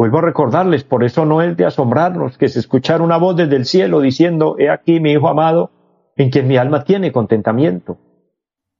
Vuelvo 0.00 0.16
a 0.16 0.22
recordarles, 0.22 0.82
por 0.82 1.04
eso 1.04 1.26
no 1.26 1.42
es 1.42 1.54
de 1.58 1.66
asombrarnos 1.66 2.38
que 2.38 2.48
se 2.48 2.58
escuchara 2.58 3.04
una 3.04 3.18
voz 3.18 3.36
desde 3.36 3.56
el 3.56 3.66
cielo 3.66 4.00
diciendo, 4.00 4.56
He 4.58 4.70
aquí 4.70 4.98
mi 4.98 5.12
Hijo 5.12 5.28
amado, 5.28 5.72
en 6.16 6.30
quien 6.30 6.48
mi 6.48 6.56
alma 6.56 6.84
tiene 6.84 7.12
contentamiento. 7.12 7.98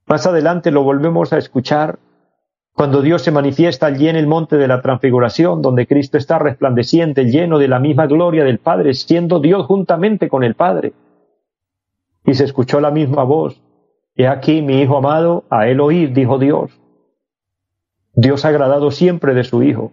Más 0.07 0.27
adelante 0.27 0.71
lo 0.71 0.83
volvemos 0.83 1.35
a 1.35 1.37
escuchar 1.37 1.99
cuando 2.73 3.03
Dios 3.03 3.21
se 3.21 3.33
manifiesta 3.33 3.85
allí 3.85 4.09
en 4.09 4.17
el 4.17 4.27
monte 4.27 4.57
de 4.57 4.67
la 4.67 4.81
transfiguración, 4.81 5.61
donde 5.61 5.87
Cristo 5.87 6.17
está 6.17 6.39
resplandeciente, 6.39 7.27
lleno 7.27 7.59
de 7.59 7.69
la 7.69 7.81
misma 7.81 8.07
gloria 8.07 8.43
del 8.43 8.59
Padre, 8.59 8.95
siendo 8.95 9.41
Dios 9.41 9.67
juntamente 9.67 10.31
con 10.31 10.43
el 10.43 10.55
Padre. 10.55 10.95
Y 12.25 12.33
se 12.33 12.45
escuchó 12.45 12.81
la 12.81 12.93
misma 12.93 13.25
voz, 13.25 13.61
He 14.17 14.27
aquí 14.27 14.63
mi 14.63 14.81
Hijo 14.81 14.97
amado, 14.97 15.45
a 15.51 15.69
él 15.69 15.83
oír, 15.83 16.15
dijo 16.15 16.39
Dios. 16.39 16.81
Dios 18.15 18.47
ha 18.47 18.49
agradado 18.49 18.91
siempre 18.91 19.35
de 19.35 19.45
su 19.45 19.63
Hijo. 19.63 19.93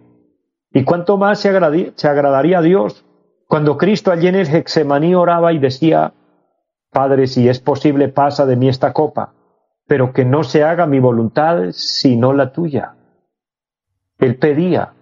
¿Y 0.72 0.84
cuánto 0.84 1.16
más 1.16 1.40
se, 1.40 1.92
se 1.94 2.08
agradaría 2.08 2.58
a 2.58 2.62
Dios 2.62 3.04
cuando 3.46 3.78
Cristo 3.78 4.12
allí 4.12 4.26
en 4.26 4.34
el 4.34 4.46
Hexemaní 4.46 5.14
oraba 5.14 5.52
y 5.52 5.58
decía, 5.58 6.12
Padre, 6.90 7.26
si 7.26 7.48
es 7.48 7.60
posible, 7.60 8.08
pasa 8.08 8.44
de 8.44 8.56
mí 8.56 8.68
esta 8.68 8.92
copa, 8.92 9.32
pero 9.86 10.12
que 10.12 10.24
no 10.24 10.44
se 10.44 10.64
haga 10.64 10.86
mi 10.86 11.00
voluntad 11.00 11.70
sino 11.72 12.32
la 12.34 12.52
tuya. 12.52 12.94
Él 14.18 14.36
pedía, 14.36 14.94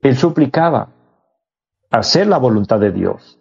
él 0.00 0.16
suplicaba 0.16 0.88
hacer 1.90 2.26
la 2.26 2.38
voluntad 2.38 2.80
de 2.80 2.90
Dios, 2.90 3.38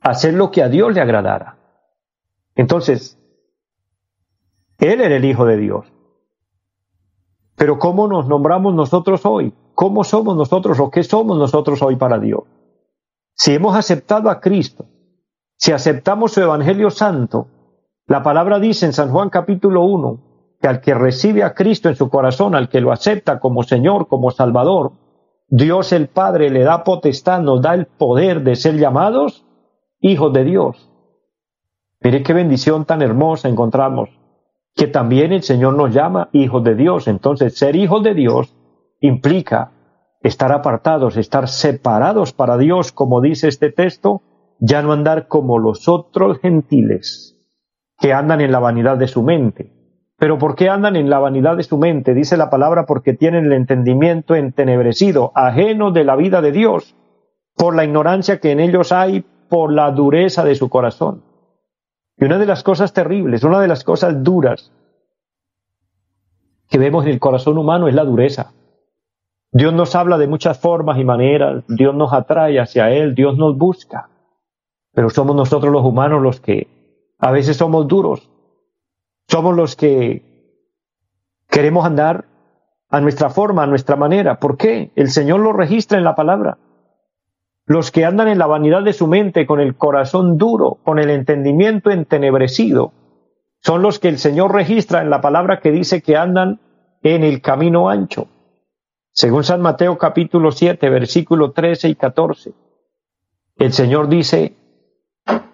hacer 0.00 0.34
lo 0.34 0.52
que 0.52 0.62
a 0.62 0.68
Dios 0.68 0.94
le 0.94 1.00
agradara. 1.00 1.56
Entonces, 2.54 3.18
él 4.78 5.00
era 5.00 5.16
el 5.16 5.24
Hijo 5.24 5.46
de 5.46 5.56
Dios. 5.56 5.92
Pero 7.56 7.78
¿cómo 7.78 8.06
nos 8.06 8.28
nombramos 8.28 8.74
nosotros 8.74 9.24
hoy? 9.24 9.54
¿Cómo 9.74 10.04
somos 10.04 10.36
nosotros 10.36 10.78
o 10.80 10.90
qué 10.90 11.02
somos 11.02 11.38
nosotros 11.38 11.82
hoy 11.82 11.96
para 11.96 12.18
Dios? 12.18 12.42
Si 13.34 13.54
hemos 13.54 13.76
aceptado 13.76 14.30
a 14.30 14.40
Cristo, 14.40 14.84
si 15.56 15.72
aceptamos 15.72 16.32
su 16.32 16.42
Evangelio 16.42 16.90
Santo, 16.90 17.46
la 18.06 18.22
palabra 18.22 18.58
dice 18.58 18.86
en 18.86 18.92
San 18.92 19.10
Juan 19.10 19.30
capítulo 19.30 19.84
1 19.84 20.56
que 20.60 20.68
al 20.68 20.80
que 20.80 20.94
recibe 20.94 21.42
a 21.42 21.54
Cristo 21.54 21.88
en 21.88 21.96
su 21.96 22.08
corazón, 22.10 22.54
al 22.54 22.68
que 22.68 22.80
lo 22.80 22.92
acepta 22.92 23.40
como 23.40 23.62
Señor, 23.62 24.06
como 24.06 24.30
Salvador, 24.30 24.92
Dios 25.48 25.92
el 25.92 26.08
Padre 26.08 26.50
le 26.50 26.62
da 26.62 26.84
potestad, 26.84 27.40
nos 27.40 27.62
da 27.62 27.74
el 27.74 27.86
poder 27.86 28.42
de 28.42 28.56
ser 28.56 28.76
llamados 28.76 29.44
hijos 30.00 30.32
de 30.32 30.44
Dios. 30.44 30.88
Mire 32.00 32.22
qué 32.22 32.32
bendición 32.32 32.84
tan 32.84 33.02
hermosa 33.02 33.48
encontramos, 33.48 34.10
que 34.74 34.86
también 34.86 35.32
el 35.32 35.42
Señor 35.42 35.74
nos 35.74 35.92
llama 35.92 36.28
hijos 36.32 36.62
de 36.64 36.74
Dios. 36.74 37.06
Entonces, 37.06 37.56
ser 37.56 37.76
hijos 37.76 38.02
de 38.02 38.14
Dios 38.14 38.54
implica 39.02 39.72
estar 40.22 40.52
apartados, 40.52 41.16
estar 41.16 41.48
separados 41.48 42.32
para 42.32 42.56
Dios, 42.56 42.92
como 42.92 43.20
dice 43.20 43.48
este 43.48 43.70
texto, 43.70 44.22
ya 44.60 44.80
no 44.80 44.92
andar 44.92 45.26
como 45.26 45.58
los 45.58 45.88
otros 45.88 46.38
gentiles 46.38 47.36
que 47.98 48.12
andan 48.12 48.40
en 48.40 48.52
la 48.52 48.60
vanidad 48.60 48.96
de 48.96 49.08
su 49.08 49.22
mente. 49.22 49.72
Pero 50.16 50.38
¿por 50.38 50.54
qué 50.54 50.68
andan 50.68 50.94
en 50.94 51.10
la 51.10 51.18
vanidad 51.18 51.56
de 51.56 51.64
su 51.64 51.78
mente? 51.78 52.14
Dice 52.14 52.36
la 52.36 52.48
palabra 52.48 52.86
porque 52.86 53.12
tienen 53.12 53.46
el 53.46 53.52
entendimiento 53.52 54.36
entenebrecido, 54.36 55.32
ajeno 55.34 55.90
de 55.90 56.04
la 56.04 56.14
vida 56.14 56.40
de 56.40 56.52
Dios, 56.52 56.94
por 57.56 57.74
la 57.74 57.84
ignorancia 57.84 58.38
que 58.38 58.52
en 58.52 58.60
ellos 58.60 58.92
hay, 58.92 59.24
por 59.48 59.72
la 59.72 59.90
dureza 59.90 60.44
de 60.44 60.54
su 60.54 60.68
corazón. 60.68 61.24
Y 62.16 62.24
una 62.24 62.38
de 62.38 62.46
las 62.46 62.62
cosas 62.62 62.92
terribles, 62.92 63.42
una 63.42 63.60
de 63.60 63.68
las 63.68 63.82
cosas 63.82 64.22
duras 64.22 64.72
que 66.68 66.78
vemos 66.78 67.04
en 67.04 67.10
el 67.10 67.18
corazón 67.18 67.58
humano 67.58 67.88
es 67.88 67.94
la 67.94 68.04
dureza. 68.04 68.52
Dios 69.54 69.74
nos 69.74 69.94
habla 69.94 70.16
de 70.16 70.26
muchas 70.26 70.58
formas 70.58 70.98
y 70.98 71.04
maneras, 71.04 71.62
Dios 71.68 71.94
nos 71.94 72.14
atrae 72.14 72.58
hacia 72.58 72.90
Él, 72.90 73.14
Dios 73.14 73.36
nos 73.36 73.56
busca. 73.56 74.08
Pero 74.94 75.10
somos 75.10 75.36
nosotros 75.36 75.70
los 75.70 75.84
humanos 75.84 76.22
los 76.22 76.40
que 76.40 76.68
a 77.18 77.30
veces 77.30 77.58
somos 77.58 77.86
duros. 77.86 78.30
Somos 79.28 79.54
los 79.54 79.76
que 79.76 80.22
queremos 81.50 81.84
andar 81.84 82.24
a 82.88 83.00
nuestra 83.00 83.28
forma, 83.28 83.62
a 83.62 83.66
nuestra 83.66 83.94
manera. 83.94 84.40
¿Por 84.40 84.56
qué? 84.56 84.90
El 84.96 85.10
Señor 85.10 85.40
lo 85.40 85.52
registra 85.52 85.98
en 85.98 86.04
la 86.04 86.14
palabra. 86.14 86.56
Los 87.66 87.90
que 87.90 88.06
andan 88.06 88.28
en 88.28 88.38
la 88.38 88.46
vanidad 88.46 88.82
de 88.82 88.92
su 88.94 89.06
mente, 89.06 89.46
con 89.46 89.60
el 89.60 89.76
corazón 89.76 90.38
duro, 90.38 90.78
con 90.82 90.98
el 90.98 91.10
entendimiento 91.10 91.90
entenebrecido, 91.90 92.92
son 93.60 93.82
los 93.82 93.98
que 93.98 94.08
el 94.08 94.18
Señor 94.18 94.52
registra 94.52 95.02
en 95.02 95.10
la 95.10 95.20
palabra 95.20 95.60
que 95.60 95.70
dice 95.70 96.02
que 96.02 96.16
andan 96.16 96.58
en 97.02 97.22
el 97.22 97.42
camino 97.42 97.88
ancho. 97.88 98.28
Según 99.12 99.44
San 99.44 99.60
Mateo 99.60 99.98
capítulo 99.98 100.52
7, 100.52 100.88
versículo 100.88 101.52
13 101.52 101.90
y 101.90 101.94
14, 101.96 102.54
el 103.58 103.72
Señor 103.74 104.08
dice, 104.08 104.56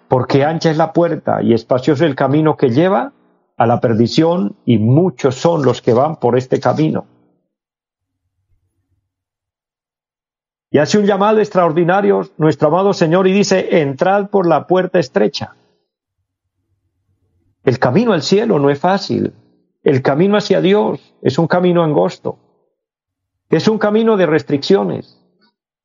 porque 0.07 0.45
ancha 0.45 0.71
es 0.71 0.77
la 0.77 0.93
puerta 0.93 1.43
y 1.43 1.53
espacioso 1.53 2.05
el 2.05 2.15
camino 2.15 2.55
que 2.55 2.69
lleva 2.69 3.11
a 3.57 3.65
la 3.65 3.81
perdición 3.81 4.55
y 4.65 4.77
muchos 4.77 5.35
son 5.35 5.63
los 5.63 5.81
que 5.81 5.93
van 5.93 6.15
por 6.15 6.37
este 6.37 6.61
camino. 6.61 7.05
Y 10.71 10.77
hace 10.77 10.97
un 10.97 11.05
llamado 11.05 11.39
extraordinario 11.39 12.29
nuestro 12.37 12.69
amado 12.69 12.93
Señor 12.93 13.27
y 13.27 13.33
dice, 13.33 13.81
entrad 13.81 14.29
por 14.29 14.47
la 14.47 14.67
puerta 14.67 14.99
estrecha. 14.99 15.55
El 17.65 17.77
camino 17.77 18.13
al 18.13 18.21
cielo 18.21 18.57
no 18.57 18.69
es 18.69 18.79
fácil. 18.79 19.33
El 19.83 20.01
camino 20.01 20.37
hacia 20.37 20.61
Dios 20.61 21.13
es 21.21 21.37
un 21.37 21.47
camino 21.47 21.83
angosto. 21.83 22.48
Es 23.49 23.67
un 23.67 23.79
camino 23.79 24.15
de 24.15 24.25
restricciones. 24.25 25.19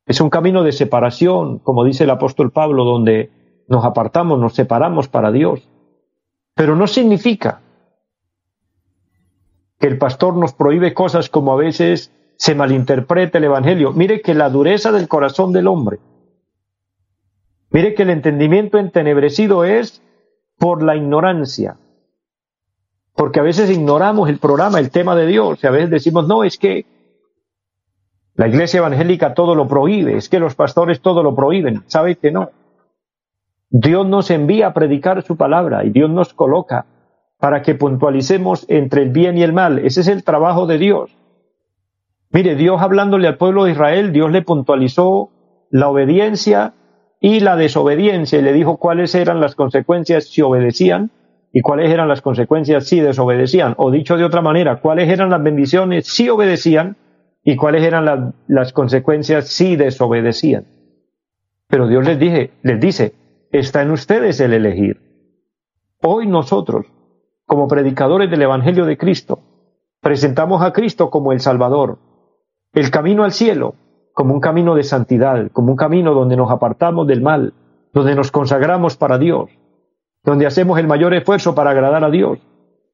Es 0.07 0.21
un 0.21 0.29
camino 0.29 0.63
de 0.63 0.73
separación, 0.73 1.59
como 1.59 1.85
dice 1.85 2.05
el 2.05 2.11
apóstol 2.11 2.51
Pablo, 2.51 2.85
donde 2.85 3.31
nos 3.69 3.85
apartamos, 3.85 4.39
nos 4.39 4.55
separamos 4.55 5.09
para 5.09 5.33
Dios. 5.33 5.67
Pero 6.55 6.77
no 6.77 6.87
significa 6.87 7.63
que 9.79 9.87
el 9.87 9.99
pastor 9.99 10.37
nos 10.37 10.53
prohíbe 10.53 10.93
cosas 10.93 11.31
como 11.31 11.53
a 11.53 11.57
veces 11.57 12.13
se 12.37 12.55
malinterpreta 12.55 13.39
el 13.39 13.45
Evangelio. 13.45 13.93
Mire 13.93 14.21
que 14.21 14.35
la 14.35 14.51
dureza 14.51 14.93
del 14.93 15.09
corazón 15.09 15.53
del 15.53 15.67
hombre, 15.67 16.01
mire 17.71 17.95
que 17.95 18.03
el 18.03 18.11
entendimiento 18.11 18.79
entenebrecido 18.79 19.65
es 19.65 20.03
por 20.59 20.83
la 20.83 20.97
ignorancia. 20.97 21.79
Porque 23.17 23.41
a 23.41 23.45
veces 23.45 23.71
ignoramos 23.71 24.29
el 24.29 24.39
programa, 24.39 24.81
el 24.81 24.91
tema 24.91 25.17
de 25.17 25.27
Dios, 25.27 25.61
y 25.63 25.67
a 25.67 25.71
veces 25.71 25.91
decimos, 25.91 26.27
no, 26.29 26.45
es 26.45 26.59
que 26.59 26.85
la 28.37 28.49
iglesia 28.49 28.79
evangélica 28.79 29.35
todo 29.35 29.55
lo 29.55 29.69
prohíbe, 29.69 30.17
es 30.17 30.29
que 30.29 30.41
los 30.41 30.55
pastores 30.55 31.01
todo 31.01 31.23
lo 31.23 31.35
prohíben. 31.35 31.83
¿Sabe 31.87 32.17
que 32.17 32.33
no? 32.33 32.51
Dios 33.71 34.07
nos 34.07 34.31
envía 34.31 34.69
a 34.69 34.75
predicar 34.75 35.23
su 35.23 35.37
palabra 35.37 35.85
y 35.85 35.91
Dios 35.91 36.11
nos 36.11 36.35
coloca 36.35 36.87
para 37.39 37.63
que 37.63 37.75
puntualicemos 37.75 38.67
entre 38.69 39.03
el 39.03 39.11
bien 39.11 39.39
y 39.39 39.43
el 39.43 39.53
mal. 39.53 39.79
Ese 39.81 40.01
es 40.01 40.09
el 40.09 40.25
trabajo 40.25 40.67
de 40.67 40.79
Dios. 40.79 41.17
Mire, 42.31 42.57
Dios 42.57 42.81
hablándole 42.83 43.29
al 43.29 43.37
pueblo 43.37 43.65
de 43.65 43.73
Israel, 43.73 44.13
Dios 44.13 44.31
le 44.33 44.43
puntualizó 44.43 45.31
la 45.71 45.89
obediencia 45.89 46.75
y 47.21 47.41
la 47.41 47.57
desobediencia 47.57 48.39
y 48.39 48.43
le 48.43 48.53
dijo 48.53 48.77
cuáles 48.77 49.15
eran 49.15 49.41
las 49.41 49.55
consecuencias 49.55 50.25
si 50.25 50.43
obedecían 50.43 51.11
y 51.53 51.61
cuáles 51.61 51.91
eran 51.93 52.09
las 52.09 52.21
consecuencias 52.21 52.87
si 52.87 52.99
desobedecían. 52.99 53.75
O 53.77 53.93
dicho 53.93 54.17
de 54.17 54.25
otra 54.25 54.43
manera, 54.43 54.81
cuáles 54.81 55.09
eran 55.09 55.31
las 55.31 55.43
bendiciones 55.43 56.07
si 56.07 56.29
obedecían 56.29 56.97
y 57.45 57.57
cuáles 57.57 57.83
eran 57.83 58.35
las 58.49 58.73
consecuencias 58.73 59.49
si 59.49 59.77
desobedecían. 59.77 60.67
Pero 61.69 61.87
Dios 61.87 62.05
les, 62.05 62.19
dije, 62.19 62.53
les 62.63 62.81
dice, 62.81 63.15
está 63.53 63.83
en 63.83 63.91
ustedes 63.91 64.41
el 64.41 64.55
elegir. 64.55 65.01
Hoy 66.03 66.27
nosotros, 66.27 66.87
como 67.47 67.69
predicadores 67.69 68.31
del 68.31 68.43
Evangelio 68.43 68.87
de 68.87 68.97
Cristo, 68.97 69.41
presentamos 70.01 70.63
a 70.63 70.73
Cristo 70.73 71.11
como 71.11 71.33
el 71.33 71.41
Salvador, 71.41 71.99
el 72.73 72.91
camino 72.91 73.25
al 73.25 73.33
cielo 73.33 73.75
como 74.15 74.33
un 74.33 74.41
camino 74.41 74.77
de 74.77 74.85
santidad, 74.85 75.51
como 75.53 75.73
un 75.73 75.77
camino 75.77 76.15
donde 76.15 76.37
nos 76.37 76.51
apartamos 76.51 77.07
del 77.07 77.21
mal, 77.21 77.53
donde 77.93 78.15
nos 78.15 78.31
consagramos 78.31 78.97
para 78.97 79.19
Dios, 79.19 79.51
donde 80.23 80.47
hacemos 80.47 80.79
el 80.79 80.87
mayor 80.87 81.15
esfuerzo 81.15 81.55
para 81.55 81.71
agradar 81.71 82.05
a 82.05 82.11
Dios. 82.11 82.39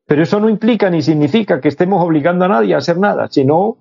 Pero 0.07 0.23
eso 0.23 0.41
no 0.41 0.49
implica 0.49 0.89
ni 0.89 1.03
significa 1.03 1.61
que 1.61 1.69
estemos 1.69 2.03
obligando 2.03 2.47
a 2.47 2.49
nadie 2.49 2.75
a 2.75 2.79
hacer 2.79 2.99
nada, 2.99 3.29
sino 3.29 3.77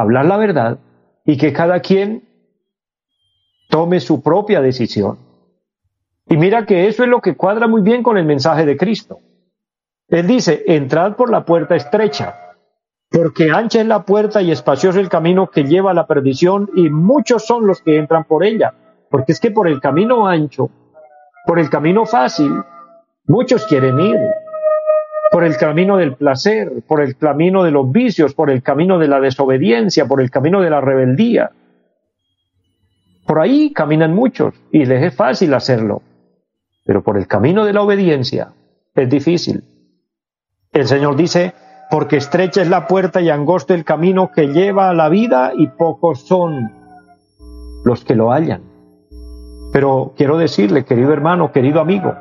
hablar 0.00 0.26
la 0.26 0.36
verdad 0.36 0.78
y 1.24 1.36
que 1.36 1.52
cada 1.52 1.80
quien 1.80 2.28
tome 3.68 4.00
su 4.00 4.22
propia 4.22 4.60
decisión. 4.60 5.18
Y 6.28 6.36
mira 6.36 6.66
que 6.66 6.88
eso 6.88 7.02
es 7.02 7.08
lo 7.08 7.20
que 7.20 7.36
cuadra 7.36 7.66
muy 7.66 7.82
bien 7.82 8.02
con 8.02 8.18
el 8.18 8.24
mensaje 8.24 8.66
de 8.66 8.76
Cristo. 8.76 9.20
Él 10.08 10.26
dice, 10.26 10.64
entrad 10.66 11.14
por 11.14 11.30
la 11.30 11.44
puerta 11.44 11.76
estrecha, 11.76 12.34
porque 13.10 13.50
ancha 13.50 13.80
es 13.80 13.86
la 13.86 14.04
puerta 14.04 14.42
y 14.42 14.50
espacioso 14.50 15.00
el 15.00 15.08
camino 15.08 15.50
que 15.50 15.64
lleva 15.64 15.92
a 15.92 15.94
la 15.94 16.06
perdición 16.06 16.70
y 16.74 16.90
muchos 16.90 17.46
son 17.46 17.66
los 17.66 17.80
que 17.80 17.96
entran 17.96 18.24
por 18.24 18.44
ella. 18.44 18.74
Porque 19.08 19.32
es 19.32 19.40
que 19.40 19.50
por 19.50 19.66
el 19.66 19.80
camino 19.80 20.26
ancho, 20.26 20.70
por 21.46 21.58
el 21.58 21.68
camino 21.68 22.06
fácil, 22.06 22.52
muchos 23.26 23.66
quieren 23.66 23.98
ir. 23.98 24.18
Por 25.30 25.44
el 25.44 25.56
camino 25.56 25.96
del 25.96 26.14
placer, 26.14 26.82
por 26.86 27.00
el 27.00 27.16
camino 27.16 27.62
de 27.62 27.70
los 27.70 27.90
vicios, 27.90 28.34
por 28.34 28.50
el 28.50 28.62
camino 28.62 28.98
de 28.98 29.08
la 29.08 29.20
desobediencia, 29.20 30.06
por 30.06 30.20
el 30.20 30.30
camino 30.30 30.60
de 30.60 30.70
la 30.70 30.80
rebeldía. 30.80 31.50
Por 33.26 33.38
ahí 33.38 33.72
caminan 33.72 34.14
muchos 34.14 34.54
y 34.72 34.84
les 34.84 35.04
es 35.04 35.14
fácil 35.14 35.54
hacerlo. 35.54 36.02
Pero 36.84 37.02
por 37.02 37.16
el 37.16 37.28
camino 37.28 37.64
de 37.64 37.72
la 37.72 37.82
obediencia 37.82 38.48
es 38.94 39.08
difícil. 39.08 39.62
El 40.72 40.86
Señor 40.86 41.16
dice, 41.16 41.52
porque 41.90 42.16
estrecha 42.16 42.62
es 42.62 42.68
la 42.68 42.86
puerta 42.86 43.20
y 43.20 43.30
angosto 43.30 43.74
el 43.74 43.84
camino 43.84 44.30
que 44.32 44.48
lleva 44.48 44.88
a 44.88 44.94
la 44.94 45.08
vida 45.08 45.52
y 45.56 45.66
pocos 45.66 46.26
son 46.26 46.72
los 47.84 48.04
que 48.04 48.14
lo 48.14 48.32
hallan. 48.32 48.62
Pero 49.72 50.14
quiero 50.16 50.38
decirle, 50.38 50.84
querido 50.84 51.12
hermano, 51.12 51.52
querido 51.52 51.80
amigo, 51.80 52.14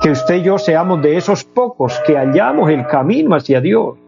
que 0.00 0.10
usted 0.10 0.36
y 0.36 0.42
yo 0.42 0.58
seamos 0.58 1.02
de 1.02 1.16
esos 1.16 1.44
pocos 1.44 2.00
que 2.06 2.16
hallamos 2.16 2.70
el 2.70 2.86
camino 2.86 3.34
hacia 3.34 3.60
Dios. 3.60 3.98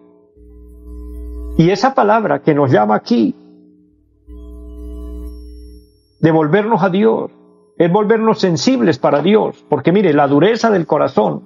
Y 1.57 1.71
esa 1.71 1.95
palabra 1.95 2.41
que 2.41 2.55
nos 2.55 2.71
llama 2.71 2.95
aquí, 2.95 3.35
de 6.21 6.31
volvernos 6.31 6.83
a 6.83 6.89
Dios, 6.89 7.31
es 7.79 7.93
volvernos 7.93 8.41
sensibles 8.41 8.99
para 8.99 9.23
Dios, 9.23 9.65
porque 9.69 9.93
mire, 9.93 10.13
la 10.13 10.27
dureza 10.27 10.71
del 10.71 10.87
corazón 10.87 11.43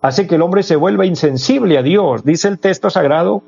hace 0.00 0.26
que 0.26 0.36
el 0.36 0.42
hombre 0.42 0.62
se 0.62 0.76
vuelva 0.76 1.06
insensible 1.06 1.78
a 1.78 1.82
Dios, 1.82 2.24
dice 2.24 2.48
el 2.48 2.58
texto 2.58 2.90
sagrado. 2.90 3.42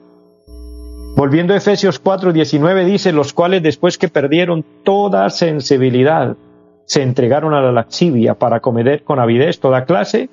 Volviendo 1.17 1.55
a 1.55 1.57
Efesios 1.57 2.01
4, 2.01 2.33
19, 2.33 2.85
dice, 2.85 3.13
los 3.13 3.33
cuales 3.33 3.63
después 3.63 3.99
que 3.99 4.09
perdieron 4.09 4.65
toda 4.83 5.31
sensibilidad, 5.31 6.37
se 6.87 7.03
entregaron 7.03 7.55
a 7.55 7.61
la 7.61 7.73
laxivia 7.73 8.35
para 8.35 8.61
comer 8.61 9.05
con 9.05 9.19
avidez 9.19 9.61
toda 9.61 9.85
clase 9.85 10.29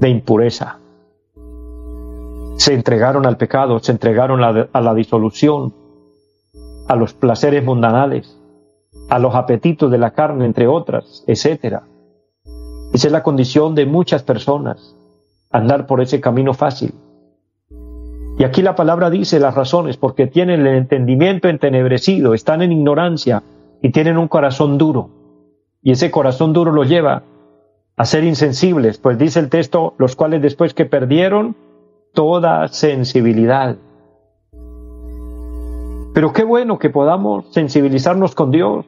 de 0.00 0.08
impureza. 0.08 0.78
Se 2.56 2.74
entregaron 2.74 3.26
al 3.26 3.36
pecado, 3.36 3.78
se 3.80 3.92
entregaron 3.92 4.42
a, 4.42 4.68
a 4.72 4.80
la 4.80 4.94
disolución, 4.94 5.74
a 6.88 6.96
los 6.96 7.14
placeres 7.14 7.64
mundanales, 7.64 8.40
a 9.08 9.18
los 9.18 9.34
apetitos 9.34 9.90
de 9.90 9.98
la 9.98 10.12
carne, 10.12 10.46
entre 10.46 10.66
otras, 10.66 11.24
etc. 11.26 11.80
Esa 12.92 13.06
es 13.08 13.12
la 13.12 13.22
condición 13.22 13.74
de 13.74 13.86
muchas 13.86 14.22
personas 14.22 14.96
andar 15.50 15.86
por 15.86 16.00
ese 16.00 16.20
camino 16.20 16.54
fácil. 16.54 16.94
Y 18.38 18.44
aquí 18.44 18.62
la 18.62 18.74
palabra 18.74 19.08
dice 19.10 19.40
las 19.40 19.54
razones, 19.54 19.96
porque 19.96 20.26
tienen 20.26 20.66
el 20.66 20.76
entendimiento 20.76 21.48
entenebrecido, 21.48 22.34
están 22.34 22.62
en 22.62 22.72
ignorancia 22.72 23.42
y 23.80 23.90
tienen 23.90 24.18
un 24.18 24.28
corazón 24.28 24.76
duro. 24.76 25.10
Y 25.86 25.92
ese 25.92 26.10
corazón 26.10 26.52
duro 26.52 26.72
los 26.72 26.88
lleva 26.88 27.22
a 27.96 28.04
ser 28.06 28.24
insensibles, 28.24 28.98
pues 28.98 29.18
dice 29.18 29.38
el 29.38 29.48
texto, 29.48 29.94
los 29.98 30.16
cuales 30.16 30.42
después 30.42 30.74
que 30.74 30.84
perdieron 30.84 31.54
toda 32.12 32.66
sensibilidad. 32.66 33.76
Pero 36.12 36.32
qué 36.32 36.42
bueno 36.42 36.80
que 36.80 36.90
podamos 36.90 37.52
sensibilizarnos 37.52 38.34
con 38.34 38.50
Dios, 38.50 38.84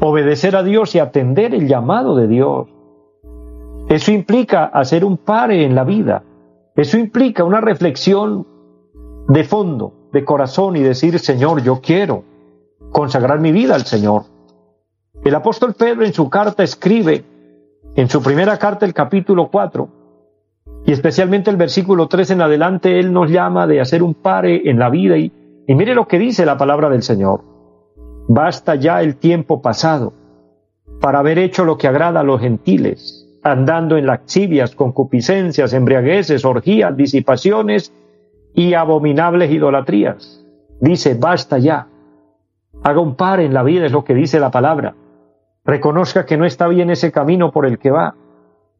obedecer 0.00 0.56
a 0.56 0.64
Dios 0.64 0.92
y 0.96 0.98
atender 0.98 1.54
el 1.54 1.68
llamado 1.68 2.16
de 2.16 2.26
Dios. 2.26 2.66
Eso 3.88 4.10
implica 4.10 4.64
hacer 4.64 5.04
un 5.04 5.18
pare 5.18 5.64
en 5.64 5.76
la 5.76 5.84
vida. 5.84 6.24
Eso 6.74 6.98
implica 6.98 7.44
una 7.44 7.60
reflexión 7.60 8.44
de 9.28 9.44
fondo, 9.44 9.92
de 10.12 10.24
corazón 10.24 10.74
y 10.74 10.80
decir, 10.80 11.16
Señor, 11.20 11.62
yo 11.62 11.80
quiero 11.80 12.24
consagrar 12.90 13.38
mi 13.38 13.52
vida 13.52 13.76
al 13.76 13.84
Señor. 13.84 14.36
El 15.24 15.34
apóstol 15.34 15.74
Pedro 15.74 16.04
en 16.04 16.12
su 16.12 16.28
carta 16.30 16.62
escribe, 16.62 17.24
en 17.96 18.08
su 18.08 18.22
primera 18.22 18.58
carta, 18.58 18.86
el 18.86 18.94
capítulo 18.94 19.48
4, 19.50 19.88
y 20.86 20.92
especialmente 20.92 21.50
el 21.50 21.56
versículo 21.56 22.06
3 22.06 22.30
en 22.30 22.42
adelante, 22.42 22.98
él 22.98 23.12
nos 23.12 23.30
llama 23.30 23.66
de 23.66 23.80
hacer 23.80 24.02
un 24.02 24.14
pare 24.14 24.70
en 24.70 24.78
la 24.78 24.90
vida 24.90 25.16
y, 25.16 25.32
mire 25.66 25.94
lo 25.94 26.06
que 26.06 26.18
dice 26.18 26.46
la 26.46 26.56
palabra 26.56 26.88
del 26.88 27.02
Señor. 27.02 27.42
Basta 28.28 28.74
ya 28.74 29.02
el 29.02 29.16
tiempo 29.16 29.60
pasado 29.60 30.12
para 31.00 31.18
haber 31.18 31.38
hecho 31.38 31.64
lo 31.64 31.76
que 31.76 31.88
agrada 31.88 32.20
a 32.20 32.24
los 32.24 32.40
gentiles 32.40 33.28
andando 33.42 33.96
en 33.96 34.06
laxivias, 34.06 34.74
concupiscencias, 34.74 35.72
embriagueces, 35.72 36.44
orgías, 36.44 36.96
disipaciones 36.96 37.92
y 38.54 38.74
abominables 38.74 39.50
idolatrías. 39.50 40.44
dice, 40.80 41.14
basta 41.14 41.58
ya. 41.58 41.88
Haga 42.82 43.00
un 43.00 43.16
par 43.16 43.40
en 43.40 43.54
la 43.54 43.62
vida, 43.62 43.86
es 43.86 43.92
lo 43.92 44.04
que 44.04 44.14
dice 44.14 44.38
la 44.38 44.50
palabra. 44.50 44.94
Reconozca 45.68 46.24
que 46.24 46.38
no 46.38 46.46
está 46.46 46.66
bien 46.66 46.88
ese 46.88 47.12
camino 47.12 47.52
por 47.52 47.66
el 47.66 47.78
que 47.78 47.90
va. 47.90 48.14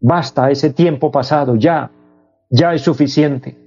Basta 0.01 0.51
ese 0.51 0.73
tiempo 0.73 1.11
pasado, 1.11 1.55
ya, 1.55 1.91
ya 2.49 2.73
es 2.73 2.81
suficiente. 2.81 3.59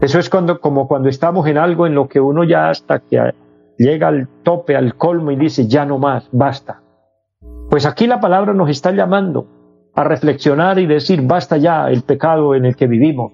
Eso 0.00 0.18
es 0.18 0.30
cuando, 0.30 0.58
como 0.58 0.88
cuando 0.88 1.10
estamos 1.10 1.46
en 1.48 1.58
algo 1.58 1.86
en 1.86 1.94
lo 1.94 2.08
que 2.08 2.18
uno 2.18 2.42
ya 2.44 2.70
hasta 2.70 3.00
que 3.00 3.34
llega 3.76 4.08
al 4.08 4.26
tope, 4.42 4.74
al 4.74 4.94
colmo 4.94 5.32
y 5.32 5.36
dice, 5.36 5.68
ya 5.68 5.84
no 5.84 5.98
más, 5.98 6.30
basta. 6.32 6.80
Pues 7.68 7.84
aquí 7.84 8.06
la 8.06 8.20
palabra 8.20 8.54
nos 8.54 8.70
está 8.70 8.90
llamando 8.90 9.46
a 9.94 10.02
reflexionar 10.02 10.78
y 10.78 10.86
decir, 10.86 11.20
basta 11.20 11.58
ya 11.58 11.90
el 11.90 12.04
pecado 12.04 12.54
en 12.54 12.64
el 12.64 12.74
que 12.74 12.86
vivimos, 12.86 13.32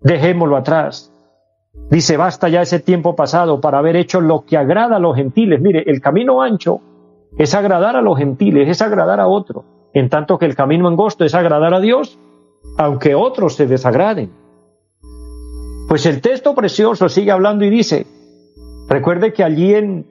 dejémoslo 0.00 0.56
atrás. 0.56 1.12
Dice, 1.88 2.16
basta 2.16 2.48
ya 2.48 2.62
ese 2.62 2.80
tiempo 2.80 3.14
pasado 3.14 3.60
para 3.60 3.78
haber 3.78 3.94
hecho 3.94 4.20
lo 4.20 4.44
que 4.44 4.56
agrada 4.56 4.96
a 4.96 4.98
los 4.98 5.14
gentiles. 5.14 5.60
Mire, 5.60 5.84
el 5.86 6.00
camino 6.00 6.42
ancho 6.42 6.80
es 7.38 7.54
agradar 7.54 7.96
a 7.96 8.02
los 8.02 8.18
gentiles, 8.18 8.68
es 8.68 8.82
agradar 8.82 9.20
a 9.20 9.28
otros, 9.28 9.64
en 9.94 10.08
tanto 10.08 10.38
que 10.38 10.46
el 10.46 10.54
camino 10.54 10.88
angosto 10.88 11.24
es 11.24 11.34
agradar 11.34 11.74
a 11.74 11.80
Dios, 11.80 12.18
aunque 12.78 13.14
otros 13.14 13.54
se 13.54 13.66
desagraden. 13.66 14.32
Pues 15.88 16.06
el 16.06 16.20
texto 16.20 16.54
precioso 16.54 17.08
sigue 17.08 17.30
hablando 17.30 17.64
y 17.64 17.70
dice, 17.70 18.06
recuerde 18.88 19.32
que 19.32 19.44
allí 19.44 19.74
en, 19.74 20.06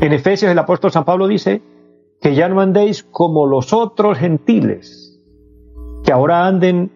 en 0.00 0.12
Efesios 0.12 0.50
el 0.50 0.58
apóstol 0.58 0.92
San 0.92 1.04
Pablo 1.04 1.26
dice, 1.26 1.62
que 2.20 2.34
ya 2.36 2.48
no 2.48 2.60
andéis 2.60 3.02
como 3.02 3.46
los 3.46 3.72
otros 3.72 4.16
gentiles, 4.16 5.20
que 6.04 6.12
ahora 6.12 6.46
anden 6.46 6.92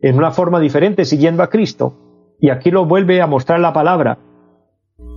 en 0.00 0.16
una 0.16 0.30
forma 0.30 0.60
diferente 0.60 1.04
siguiendo 1.04 1.42
a 1.42 1.50
Cristo. 1.50 1.94
Y 2.40 2.50
aquí 2.50 2.70
lo 2.70 2.86
vuelve 2.86 3.20
a 3.20 3.26
mostrar 3.26 3.60
la 3.60 3.72
palabra. 3.72 4.18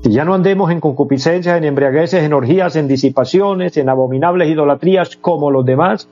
Que 0.04 0.10
ya 0.10 0.26
no 0.26 0.34
andemos 0.34 0.72
en 0.72 0.80
concupiscencias, 0.80 1.58
en 1.58 1.64
embriagueces, 1.64 2.24
en 2.24 2.34
orgías, 2.34 2.76
en 2.76 2.88
disipaciones, 2.88 3.78
en 3.78 3.90
abominables 3.90 4.50
idolatrías 4.50 5.16
como 5.18 5.52
los 5.52 5.66
demás, 5.66 6.10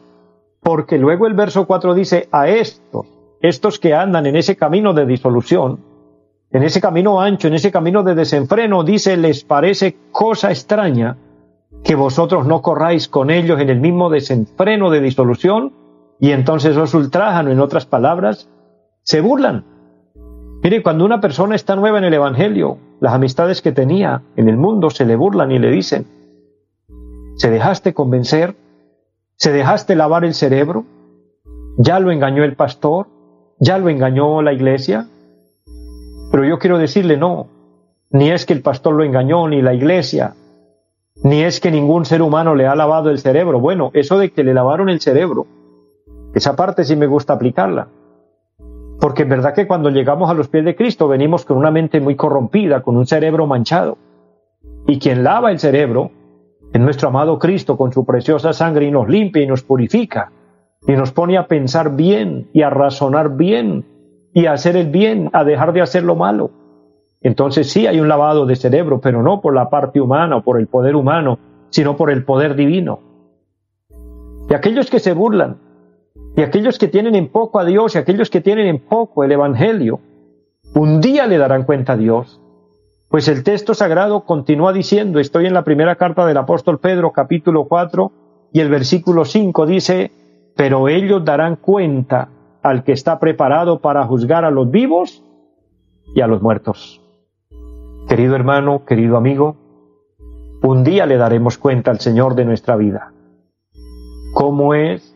porque 0.62 0.98
luego 0.98 1.28
el 1.28 1.34
verso 1.34 1.66
4 1.66 1.94
dice, 1.94 2.28
a 2.32 2.48
estos, 2.48 3.08
estos 3.42 3.80
que 3.80 3.94
andan 3.94 4.26
en 4.26 4.36
ese 4.36 4.56
camino 4.56 4.94
de 4.94 5.06
disolución, 5.06 5.80
en 6.52 6.64
ese 6.64 6.80
camino 6.80 7.20
ancho, 7.20 7.48
en 7.48 7.56
ese 7.56 7.72
camino 7.72 8.04
de 8.04 8.16
desenfreno, 8.16 8.84
dice, 8.84 9.18
les 9.18 9.44
parece 9.44 9.98
cosa 10.12 10.52
extraña 10.52 11.18
que 11.84 11.96
vosotros 11.96 12.46
no 12.48 12.62
corráis 12.62 13.08
con 13.08 13.30
ellos 13.30 13.60
en 13.60 13.70
el 13.70 13.80
mismo 13.80 14.10
desenfreno 14.10 14.90
de 14.90 15.02
disolución 15.02 15.74
y 16.20 16.32
entonces 16.32 16.78
os 16.78 16.94
ultrajan, 16.94 17.50
en 17.50 17.60
otras 17.60 17.86
palabras, 17.86 18.50
se 19.02 19.20
burlan. 19.20 19.66
Mire, 20.64 20.82
cuando 20.82 21.04
una 21.04 21.20
persona 21.20 21.56
está 21.56 21.76
nueva 21.76 21.98
en 21.98 22.06
el 22.06 22.14
Evangelio, 22.14 22.78
las 23.04 23.16
amistades 23.16 23.62
que 23.62 23.74
tenía 23.74 24.22
en 24.38 24.48
el 24.48 24.56
mundo 24.56 24.90
se 24.90 25.06
le 25.06 25.18
burlan 25.18 25.52
y 25.52 25.60
le 25.60 25.70
dicen, 25.70 26.06
¿se 27.36 27.50
dejaste 27.50 27.94
convencer? 27.94 28.56
¿Se 29.36 29.52
dejaste 29.52 29.98
lavar 29.98 30.24
el 30.24 30.34
cerebro? 30.34 30.86
¿Ya 31.78 32.00
lo 32.00 32.12
engañó 32.12 32.46
el 32.46 32.56
pastor? 32.56 33.08
¿Ya 33.60 33.78
lo 33.78 33.90
engañó 33.90 34.42
la 34.42 34.54
iglesia? 34.54 35.10
Pero 36.32 36.46
yo 36.46 36.60
quiero 36.60 36.78
decirle 36.78 37.18
no, 37.18 37.48
ni 38.10 38.32
es 38.32 38.46
que 38.46 38.54
el 38.54 38.62
pastor 38.62 38.94
lo 38.94 39.04
engañó, 39.04 39.50
ni 39.50 39.62
la 39.62 39.74
iglesia, 39.74 40.36
ni 41.26 41.44
es 41.44 41.60
que 41.60 41.72
ningún 41.72 42.06
ser 42.06 42.22
humano 42.22 42.56
le 42.56 42.68
ha 42.68 42.76
lavado 42.76 43.10
el 43.10 43.20
cerebro. 43.20 43.60
Bueno, 43.60 43.92
eso 43.94 44.18
de 44.18 44.32
que 44.32 44.46
le 44.46 44.54
lavaron 44.54 44.88
el 44.88 45.02
cerebro, 45.02 45.46
esa 46.34 46.56
parte 46.56 46.86
sí 46.86 46.96
me 46.96 47.08
gusta 47.08 47.34
aplicarla. 47.34 47.90
Porque 49.00 49.24
es 49.24 49.30
verdad 49.30 49.54
que 49.54 49.68
cuando 49.68 49.90
llegamos 49.90 50.30
a 50.30 50.34
los 50.34 50.48
pies 50.48 50.66
de 50.66 50.76
Cristo 50.76 51.08
venimos 51.08 51.46
con 51.46 51.58
una 51.58 51.72
mente 51.72 52.00
muy 52.00 52.16
corrompida, 52.16 52.82
con 52.82 52.96
un 52.96 53.06
cerebro 53.06 53.48
manchado. 53.48 53.98
Y 54.88 55.00
quien 55.00 55.24
lava 55.24 55.52
el 55.52 55.60
cerebro 55.60 56.12
es 56.72 56.82
nuestro 56.82 57.10
amado 57.10 57.38
Cristo 57.40 57.78
con 57.78 57.92
su 57.92 58.06
preciosa 58.06 58.54
sangre 58.54 58.86
y 58.86 58.92
nos 58.92 59.08
limpia 59.08 59.44
y 59.44 59.48
nos 59.48 59.64
purifica. 59.64 60.32
Y 60.88 60.94
nos 60.94 61.12
pone 61.12 61.38
a 61.38 61.48
pensar 61.48 61.96
bien 61.96 62.50
y 62.54 62.62
a 62.62 62.70
razonar 62.70 63.36
bien 63.38 63.86
y 64.34 64.48
a 64.48 64.54
hacer 64.54 64.76
el 64.76 64.90
bien, 64.90 65.30
a 65.34 65.44
dejar 65.44 65.74
de 65.74 65.82
hacer 65.82 66.04
lo 66.04 66.16
malo. 66.16 66.52
Entonces 67.22 67.72
sí 67.72 67.88
hay 67.88 68.00
un 68.00 68.10
lavado 68.10 68.46
de 68.46 68.56
cerebro, 68.56 69.00
pero 69.00 69.24
no 69.24 69.40
por 69.40 69.54
la 69.54 69.70
parte 69.70 70.02
humana 70.02 70.38
o 70.38 70.44
por 70.44 70.60
el 70.60 70.68
poder 70.68 70.96
humano, 70.96 71.40
sino 71.70 71.96
por 71.96 72.12
el 72.12 72.26
poder 72.26 72.56
divino. 72.56 73.00
Y 74.50 74.54
aquellos 74.54 74.90
que 74.90 75.00
se 75.00 75.14
burlan, 75.14 75.58
y 76.36 76.42
aquellos 76.42 76.80
que 76.80 76.88
tienen 76.88 77.16
en 77.16 77.28
poco 77.30 77.60
a 77.60 77.66
Dios, 77.66 77.96
y 77.96 77.98
aquellos 77.98 78.30
que 78.30 78.42
tienen 78.42 78.68
en 78.68 78.80
poco 78.80 79.24
el 79.24 79.32
Evangelio, 79.32 80.00
un 80.74 81.02
día 81.02 81.28
le 81.28 81.38
darán 81.38 81.64
cuenta 81.64 81.94
a 81.94 81.98
Dios. 81.98 82.40
Pues 83.08 83.28
el 83.28 83.44
texto 83.44 83.76
sagrado 83.76 84.26
continúa 84.26 84.74
diciendo, 84.74 85.20
estoy 85.20 85.46
en 85.46 85.54
la 85.54 85.64
primera 85.64 85.96
carta 85.96 86.26
del 86.26 86.38
apóstol 86.38 86.80
Pedro 86.80 87.12
capítulo 87.12 87.66
4 87.66 88.12
y 88.52 88.60
el 88.60 88.70
versículo 88.70 89.26
5 89.26 89.68
dice, 89.68 90.12
pero 90.56 90.90
ellos 90.90 91.24
darán 91.24 91.58
cuenta 91.58 92.30
al 92.64 92.84
que 92.84 92.94
está 92.94 93.20
preparado 93.20 93.80
para 93.80 94.06
juzgar 94.06 94.46
a 94.46 94.52
los 94.52 94.72
vivos 94.72 95.24
y 96.16 96.22
a 96.22 96.28
los 96.28 96.42
muertos. 96.42 97.02
Querido 98.08 98.36
hermano, 98.36 98.84
querido 98.86 99.18
amigo, 99.18 99.58
un 100.64 100.84
día 100.84 101.06
le 101.06 101.18
daremos 101.18 101.60
cuenta 101.60 101.92
al 101.92 102.00
Señor 102.00 102.34
de 102.34 102.46
nuestra 102.46 102.76
vida. 102.76 103.14
¿Cómo 104.34 104.74
es, 104.74 105.13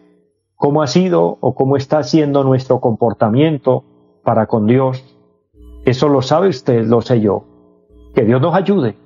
cómo 0.57 0.81
ha 0.81 0.87
sido 0.87 1.37
o 1.39 1.55
cómo 1.55 1.77
está 1.77 2.03
siendo 2.03 2.43
nuestro 2.43 2.81
comportamiento 2.81 3.85
para 4.23 4.47
con 4.47 4.65
Dios? 4.65 5.17
Eso 5.85 6.09
lo 6.09 6.21
sabe 6.21 6.49
usted, 6.49 6.85
lo 6.85 7.01
sé 7.01 7.21
yo. 7.21 7.45
Que 8.13 8.25
Dios 8.25 8.41
nos 8.41 8.53
ayude 8.53 8.97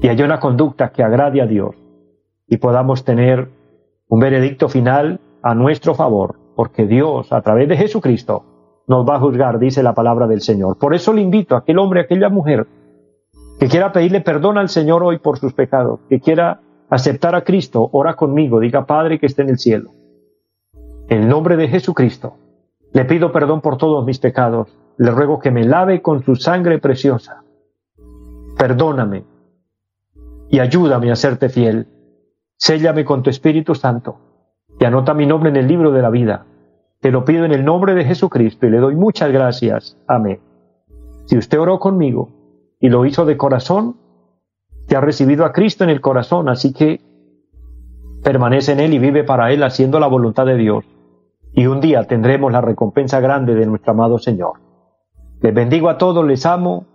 y 0.00 0.08
haya 0.08 0.24
una 0.24 0.40
conducta 0.40 0.90
que 0.90 1.02
agrade 1.02 1.42
a 1.42 1.46
Dios 1.46 1.74
y 2.46 2.56
podamos 2.58 3.04
tener 3.04 3.50
un 4.08 4.20
veredicto 4.20 4.68
final 4.68 5.20
a 5.42 5.54
nuestro 5.54 5.94
favor, 5.94 6.36
porque 6.54 6.86
Dios, 6.86 7.32
a 7.32 7.42
través 7.42 7.68
de 7.68 7.76
Jesucristo, 7.76 8.44
nos 8.86 9.08
va 9.08 9.16
a 9.16 9.20
juzgar, 9.20 9.58
dice 9.58 9.82
la 9.82 9.94
palabra 9.94 10.26
del 10.26 10.40
Señor. 10.40 10.78
Por 10.78 10.94
eso 10.94 11.12
le 11.12 11.22
invito 11.22 11.54
a 11.54 11.58
aquel 11.58 11.78
hombre, 11.78 12.00
a 12.00 12.02
aquella 12.04 12.28
mujer 12.28 12.66
que 13.58 13.68
quiera 13.68 13.92
pedirle 13.92 14.20
perdón 14.20 14.58
al 14.58 14.68
Señor 14.68 15.02
hoy 15.02 15.18
por 15.18 15.38
sus 15.38 15.52
pecados, 15.52 16.00
que 16.08 16.20
quiera 16.20 16.60
aceptar 16.90 17.34
a 17.34 17.44
Cristo, 17.44 17.88
ora 17.92 18.14
conmigo, 18.14 18.60
diga 18.60 18.86
Padre 18.86 19.18
que 19.18 19.26
esté 19.26 19.42
en 19.42 19.48
el 19.48 19.58
cielo. 19.58 19.93
En 21.08 21.22
el 21.22 21.28
nombre 21.28 21.56
de 21.56 21.68
Jesucristo, 21.68 22.36
le 22.92 23.04
pido 23.04 23.32
perdón 23.32 23.60
por 23.60 23.76
todos 23.76 24.04
mis 24.04 24.18
pecados, 24.18 24.68
le 24.96 25.10
ruego 25.10 25.38
que 25.38 25.50
me 25.50 25.64
lave 25.64 26.02
con 26.02 26.22
su 26.22 26.36
sangre 26.36 26.78
preciosa. 26.78 27.42
Perdóname 28.56 29.24
y 30.48 30.60
ayúdame 30.60 31.10
a 31.10 31.16
serte 31.16 31.48
fiel. 31.48 31.88
Séllame 32.56 33.04
con 33.04 33.22
tu 33.22 33.30
Espíritu 33.30 33.74
Santo 33.74 34.16
y 34.78 34.84
anota 34.84 35.12
mi 35.12 35.26
nombre 35.26 35.50
en 35.50 35.56
el 35.56 35.66
libro 35.66 35.90
de 35.90 36.02
la 36.02 36.10
vida 36.10 36.46
te 37.04 37.10
lo 37.10 37.26
pido 37.26 37.44
en 37.44 37.52
el 37.52 37.66
nombre 37.66 37.94
de 37.94 38.06
Jesucristo 38.06 38.66
y 38.66 38.70
le 38.70 38.78
doy 38.78 38.96
muchas 38.96 39.30
gracias. 39.30 39.94
Amén. 40.06 40.40
Si 41.26 41.36
usted 41.36 41.60
oró 41.60 41.78
conmigo 41.78 42.30
y 42.80 42.88
lo 42.88 43.04
hizo 43.04 43.26
de 43.26 43.36
corazón, 43.36 43.98
te 44.88 44.96
ha 44.96 45.02
recibido 45.02 45.44
a 45.44 45.52
Cristo 45.52 45.84
en 45.84 45.90
el 45.90 46.00
corazón, 46.00 46.48
así 46.48 46.72
que 46.72 47.02
permanece 48.22 48.72
en 48.72 48.80
Él 48.80 48.94
y 48.94 48.98
vive 48.98 49.22
para 49.22 49.52
Él 49.52 49.64
haciendo 49.64 50.00
la 50.00 50.06
voluntad 50.06 50.46
de 50.46 50.56
Dios. 50.56 50.86
Y 51.54 51.66
un 51.66 51.80
día 51.80 52.04
tendremos 52.04 52.50
la 52.50 52.60
recompensa 52.60 53.20
grande 53.20 53.54
de 53.54 53.66
nuestro 53.66 53.92
amado 53.92 54.18
Señor. 54.18 54.54
Les 55.40 55.54
bendigo 55.54 55.88
a 55.88 55.98
todos, 55.98 56.26
les 56.26 56.46
amo, 56.46 56.86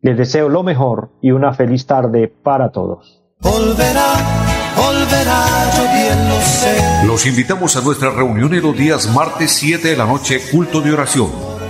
les 0.00 0.16
deseo 0.16 0.48
lo 0.48 0.62
mejor 0.62 1.10
y 1.20 1.32
una 1.32 1.52
feliz 1.52 1.86
tarde 1.86 2.28
para 2.28 2.70
todos. 2.70 3.22
Los 7.06 7.26
invitamos 7.26 7.76
a 7.76 7.80
nuestra 7.82 8.10
reunión 8.10 8.54
en 8.54 8.62
los 8.62 8.76
días 8.76 9.12
martes 9.14 9.50
7 9.52 9.88
de 9.88 9.96
la 9.96 10.06
noche, 10.06 10.38
culto 10.52 10.80
de 10.80 10.92
oración. 10.92 11.53